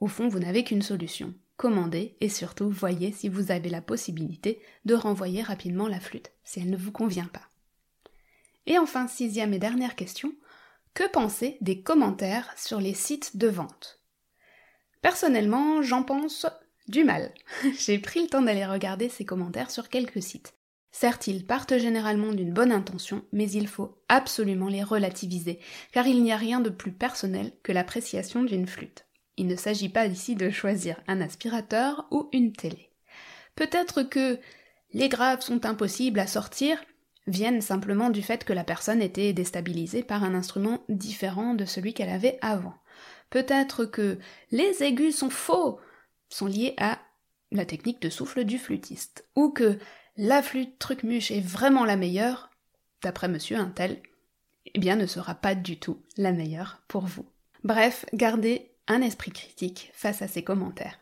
au 0.00 0.08
fond, 0.08 0.28
vous 0.28 0.38
n'avez 0.38 0.64
qu'une 0.64 0.82
solution. 0.82 1.34
Commandez 1.56 2.16
et 2.20 2.28
surtout 2.28 2.68
voyez 2.68 3.12
si 3.12 3.30
vous 3.30 3.50
avez 3.50 3.70
la 3.70 3.80
possibilité 3.80 4.60
de 4.84 4.94
renvoyer 4.94 5.42
rapidement 5.42 5.88
la 5.88 6.00
flûte 6.00 6.32
si 6.44 6.60
elle 6.60 6.70
ne 6.70 6.76
vous 6.76 6.92
convient 6.92 7.30
pas. 7.32 7.48
Et 8.66 8.78
enfin, 8.78 9.08
sixième 9.08 9.54
et 9.54 9.58
dernière 9.58 9.96
question, 9.96 10.34
que 10.92 11.08
penser 11.08 11.56
des 11.60 11.80
commentaires 11.82 12.52
sur 12.56 12.80
les 12.80 12.94
sites 12.94 13.36
de 13.36 13.48
vente? 13.48 14.00
Personnellement, 15.00 15.82
j'en 15.82 16.02
pense 16.02 16.46
du 16.88 17.04
mal. 17.04 17.32
J'ai 17.78 17.98
pris 17.98 18.22
le 18.22 18.28
temps 18.28 18.42
d'aller 18.42 18.66
regarder 18.66 19.08
ces 19.08 19.24
commentaires 19.24 19.70
sur 19.70 19.88
quelques 19.88 20.22
sites. 20.22 20.54
Certes, 20.98 21.26
ils 21.26 21.44
partent 21.44 21.76
généralement 21.76 22.32
d'une 22.32 22.54
bonne 22.54 22.72
intention, 22.72 23.22
mais 23.30 23.50
il 23.50 23.68
faut 23.68 23.98
absolument 24.08 24.68
les 24.68 24.82
relativiser, 24.82 25.58
car 25.92 26.06
il 26.06 26.22
n'y 26.22 26.32
a 26.32 26.38
rien 26.38 26.60
de 26.60 26.70
plus 26.70 26.90
personnel 26.90 27.52
que 27.62 27.70
l'appréciation 27.70 28.42
d'une 28.44 28.66
flûte. 28.66 29.04
Il 29.36 29.46
ne 29.46 29.56
s'agit 29.56 29.90
pas 29.90 30.06
ici 30.06 30.36
de 30.36 30.48
choisir 30.48 30.98
un 31.06 31.20
aspirateur 31.20 32.06
ou 32.10 32.30
une 32.32 32.54
télé. 32.54 32.88
Peut-être 33.56 34.04
que 34.04 34.38
les 34.94 35.10
graves 35.10 35.42
sont 35.42 35.66
impossibles 35.66 36.18
à 36.18 36.26
sortir 36.26 36.82
viennent 37.26 37.60
simplement 37.60 38.08
du 38.08 38.22
fait 38.22 38.44
que 38.44 38.54
la 38.54 38.64
personne 38.64 39.02
était 39.02 39.34
déstabilisée 39.34 40.02
par 40.02 40.24
un 40.24 40.34
instrument 40.34 40.82
différent 40.88 41.52
de 41.52 41.66
celui 41.66 41.92
qu'elle 41.92 42.08
avait 42.08 42.38
avant. 42.40 42.76
Peut-être 43.28 43.84
que 43.84 44.18
les 44.50 44.82
aigus 44.82 45.18
sont 45.18 45.28
faux, 45.28 45.78
sont 46.30 46.46
liés 46.46 46.72
à 46.78 46.98
la 47.52 47.66
technique 47.66 48.00
de 48.00 48.08
souffle 48.08 48.44
du 48.44 48.58
flûtiste, 48.58 49.28
ou 49.36 49.50
que 49.50 49.78
la 50.16 50.42
flûte 50.42 50.78
trucmuche 50.78 51.30
est 51.30 51.40
vraiment 51.40 51.84
la 51.84 51.96
meilleure, 51.96 52.50
d'après 53.02 53.28
monsieur 53.28 53.56
un 53.56 53.68
tel, 53.68 54.00
eh 54.74 54.78
bien 54.78 54.96
ne 54.96 55.06
sera 55.06 55.34
pas 55.34 55.54
du 55.54 55.78
tout 55.78 56.02
la 56.16 56.32
meilleure 56.32 56.82
pour 56.88 57.06
vous. 57.06 57.26
Bref, 57.64 58.06
gardez 58.14 58.70
un 58.88 59.02
esprit 59.02 59.32
critique 59.32 59.90
face 59.94 60.22
à 60.22 60.28
ces 60.28 60.42
commentaires. 60.44 60.98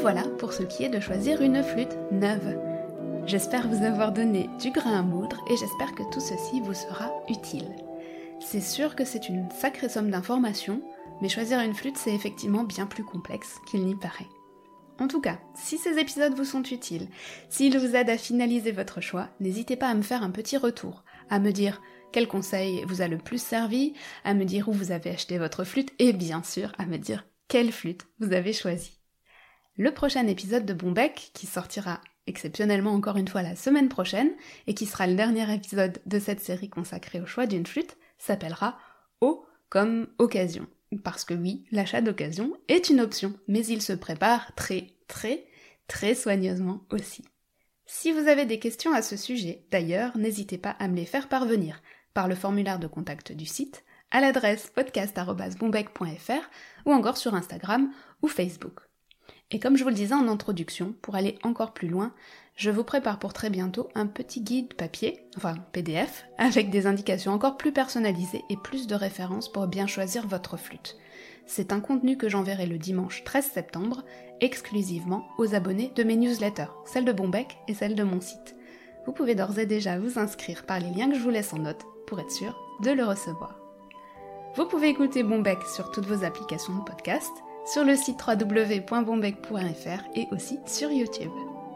Voilà 0.00 0.22
pour 0.38 0.54
ce 0.54 0.62
qui 0.62 0.84
est 0.84 0.88
de 0.88 0.98
choisir 0.98 1.42
une 1.42 1.62
flûte 1.62 1.98
neuve. 2.10 2.58
J'espère 3.26 3.68
vous 3.68 3.84
avoir 3.84 4.12
donné 4.12 4.48
du 4.58 4.70
grain 4.70 4.98
à 4.98 5.02
moudre 5.02 5.44
et 5.50 5.56
j'espère 5.58 5.94
que 5.94 6.02
tout 6.10 6.20
ceci 6.20 6.60
vous 6.62 6.72
sera 6.72 7.12
utile. 7.28 7.68
C'est 8.40 8.62
sûr 8.62 8.96
que 8.96 9.04
c'est 9.04 9.28
une 9.28 9.50
sacrée 9.50 9.90
somme 9.90 10.10
d'informations, 10.10 10.80
mais 11.20 11.28
choisir 11.28 11.60
une 11.60 11.74
flûte 11.74 11.98
c'est 11.98 12.14
effectivement 12.14 12.64
bien 12.64 12.86
plus 12.86 13.04
complexe 13.04 13.56
qu'il 13.70 13.84
n'y 13.84 13.94
paraît. 13.94 14.28
En 14.98 15.06
tout 15.06 15.20
cas, 15.20 15.38
si 15.54 15.76
ces 15.76 15.98
épisodes 15.98 16.34
vous 16.34 16.46
sont 16.46 16.62
utiles, 16.62 17.08
s'ils 17.50 17.78
vous 17.78 17.94
aident 17.94 18.10
à 18.10 18.16
finaliser 18.16 18.72
votre 18.72 19.02
choix, 19.02 19.28
n'hésitez 19.38 19.76
pas 19.76 19.88
à 19.88 19.94
me 19.94 20.02
faire 20.02 20.22
un 20.22 20.30
petit 20.30 20.56
retour, 20.56 21.04
à 21.28 21.40
me 21.40 21.50
dire 21.50 21.82
quel 22.10 22.26
conseil 22.26 22.84
vous 22.86 23.02
a 23.02 23.08
le 23.08 23.18
plus 23.18 23.40
servi, 23.42 23.92
à 24.24 24.32
me 24.32 24.44
dire 24.44 24.70
où 24.70 24.72
vous 24.72 24.92
avez 24.92 25.10
acheté 25.10 25.36
votre 25.36 25.64
flûte 25.64 25.92
et 25.98 26.14
bien 26.14 26.42
sûr 26.42 26.72
à 26.78 26.86
me 26.86 26.96
dire 26.96 27.26
quelle 27.48 27.70
flûte 27.70 28.06
vous 28.18 28.32
avez 28.32 28.54
choisie. 28.54 28.99
Le 29.80 29.94
prochain 29.94 30.26
épisode 30.26 30.66
de 30.66 30.74
Bombec, 30.74 31.30
qui 31.32 31.46
sortira 31.46 32.02
exceptionnellement 32.26 32.92
encore 32.92 33.16
une 33.16 33.28
fois 33.28 33.40
la 33.40 33.56
semaine 33.56 33.88
prochaine, 33.88 34.30
et 34.66 34.74
qui 34.74 34.84
sera 34.84 35.06
le 35.06 35.14
dernier 35.14 35.50
épisode 35.54 36.02
de 36.04 36.18
cette 36.18 36.42
série 36.42 36.68
consacrée 36.68 37.18
au 37.18 37.24
choix 37.24 37.46
d'une 37.46 37.64
flûte, 37.64 37.96
s'appellera 38.18 38.78
O 39.22 39.46
comme 39.70 40.08
occasion. 40.18 40.66
Parce 41.02 41.24
que 41.24 41.32
oui, 41.32 41.64
l'achat 41.72 42.02
d'occasion 42.02 42.52
est 42.68 42.90
une 42.90 43.00
option, 43.00 43.32
mais 43.48 43.64
il 43.64 43.80
se 43.80 43.94
prépare 43.94 44.54
très, 44.54 44.88
très, 45.08 45.46
très 45.88 46.14
soigneusement 46.14 46.82
aussi. 46.90 47.24
Si 47.86 48.12
vous 48.12 48.28
avez 48.28 48.44
des 48.44 48.58
questions 48.58 48.92
à 48.92 49.00
ce 49.00 49.16
sujet, 49.16 49.64
d'ailleurs, 49.70 50.14
n'hésitez 50.18 50.58
pas 50.58 50.76
à 50.78 50.88
me 50.88 50.96
les 50.96 51.06
faire 51.06 51.26
parvenir. 51.26 51.80
par 52.12 52.28
le 52.28 52.34
formulaire 52.34 52.80
de 52.80 52.86
contact 52.86 53.32
du 53.32 53.46
site, 53.46 53.82
à 54.10 54.20
l'adresse 54.20 54.70
podcast.bombec.fr 54.74 56.50
ou 56.84 56.92
encore 56.92 57.16
sur 57.16 57.34
Instagram 57.34 57.90
ou 58.20 58.28
Facebook. 58.28 58.89
Et 59.52 59.58
comme 59.58 59.76
je 59.76 59.82
vous 59.82 59.88
le 59.88 59.96
disais 59.96 60.14
en 60.14 60.28
introduction, 60.28 60.94
pour 61.02 61.16
aller 61.16 61.36
encore 61.42 61.72
plus 61.72 61.88
loin, 61.88 62.12
je 62.54 62.70
vous 62.70 62.84
prépare 62.84 63.18
pour 63.18 63.32
très 63.32 63.50
bientôt 63.50 63.88
un 63.94 64.06
petit 64.06 64.42
guide 64.42 64.74
papier, 64.74 65.24
enfin 65.36 65.54
PDF, 65.72 66.26
avec 66.38 66.70
des 66.70 66.86
indications 66.86 67.32
encore 67.32 67.56
plus 67.56 67.72
personnalisées 67.72 68.44
et 68.48 68.56
plus 68.56 68.86
de 68.86 68.94
références 68.94 69.50
pour 69.50 69.66
bien 69.66 69.86
choisir 69.86 70.28
votre 70.28 70.56
flûte. 70.56 70.96
C'est 71.46 71.72
un 71.72 71.80
contenu 71.80 72.16
que 72.16 72.28
j'enverrai 72.28 72.66
le 72.66 72.78
dimanche 72.78 73.24
13 73.24 73.44
septembre, 73.44 74.04
exclusivement 74.40 75.26
aux 75.38 75.54
abonnés 75.54 75.90
de 75.96 76.04
mes 76.04 76.16
newsletters, 76.16 76.70
celle 76.84 77.04
de 77.04 77.12
Bombec 77.12 77.56
et 77.66 77.74
celle 77.74 77.96
de 77.96 78.04
mon 78.04 78.20
site. 78.20 78.54
Vous 79.06 79.12
pouvez 79.12 79.34
d'ores 79.34 79.58
et 79.58 79.66
déjà 79.66 79.98
vous 79.98 80.18
inscrire 80.18 80.64
par 80.64 80.78
les 80.78 80.90
liens 80.90 81.08
que 81.08 81.16
je 81.16 81.22
vous 81.22 81.30
laisse 81.30 81.52
en 81.52 81.58
note 81.58 81.84
pour 82.06 82.20
être 82.20 82.30
sûr 82.30 82.56
de 82.82 82.90
le 82.90 83.04
recevoir. 83.04 83.58
Vous 84.54 84.66
pouvez 84.66 84.88
écouter 84.88 85.22
Bombec 85.22 85.58
sur 85.74 85.90
toutes 85.90 86.06
vos 86.06 86.24
applications 86.24 86.76
de 86.76 86.84
podcast, 86.84 87.32
sur 87.72 87.84
le 87.84 87.94
site 87.94 88.20
www.bombec.fr 88.26 90.02
et 90.16 90.26
aussi 90.32 90.58
sur 90.66 90.90
YouTube. 90.90 91.30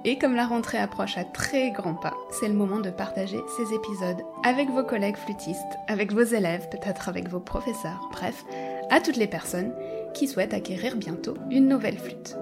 Et 0.04 0.18
comme 0.18 0.34
la 0.34 0.46
rentrée 0.46 0.78
approche 0.78 1.16
à 1.16 1.24
très 1.24 1.70
grands 1.70 1.94
pas, 1.94 2.14
c'est 2.30 2.48
le 2.48 2.54
moment 2.54 2.80
de 2.80 2.90
partager 2.90 3.40
ces 3.56 3.74
épisodes 3.74 4.22
avec 4.44 4.68
vos 4.70 4.84
collègues 4.84 5.16
flûtistes, 5.16 5.60
avec 5.88 6.12
vos 6.12 6.22
élèves, 6.22 6.68
peut-être 6.68 7.08
avec 7.08 7.28
vos 7.28 7.40
professeurs, 7.40 8.08
bref, 8.12 8.44
à 8.90 9.00
toutes 9.00 9.16
les 9.16 9.28
personnes 9.28 9.72
qui 10.12 10.26
souhaitent 10.26 10.52
acquérir 10.52 10.96
bientôt 10.96 11.36
une 11.50 11.68
nouvelle 11.68 11.98
flûte. 11.98 12.36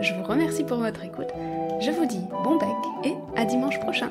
Je 0.00 0.14
vous 0.14 0.24
remercie 0.24 0.64
pour 0.64 0.78
votre 0.78 1.04
écoute, 1.04 1.32
je 1.80 1.90
vous 1.90 2.06
dis 2.06 2.24
bon 2.44 2.56
bec 2.56 2.68
et 3.04 3.14
à 3.36 3.44
dimanche 3.44 3.80
prochain 3.80 4.10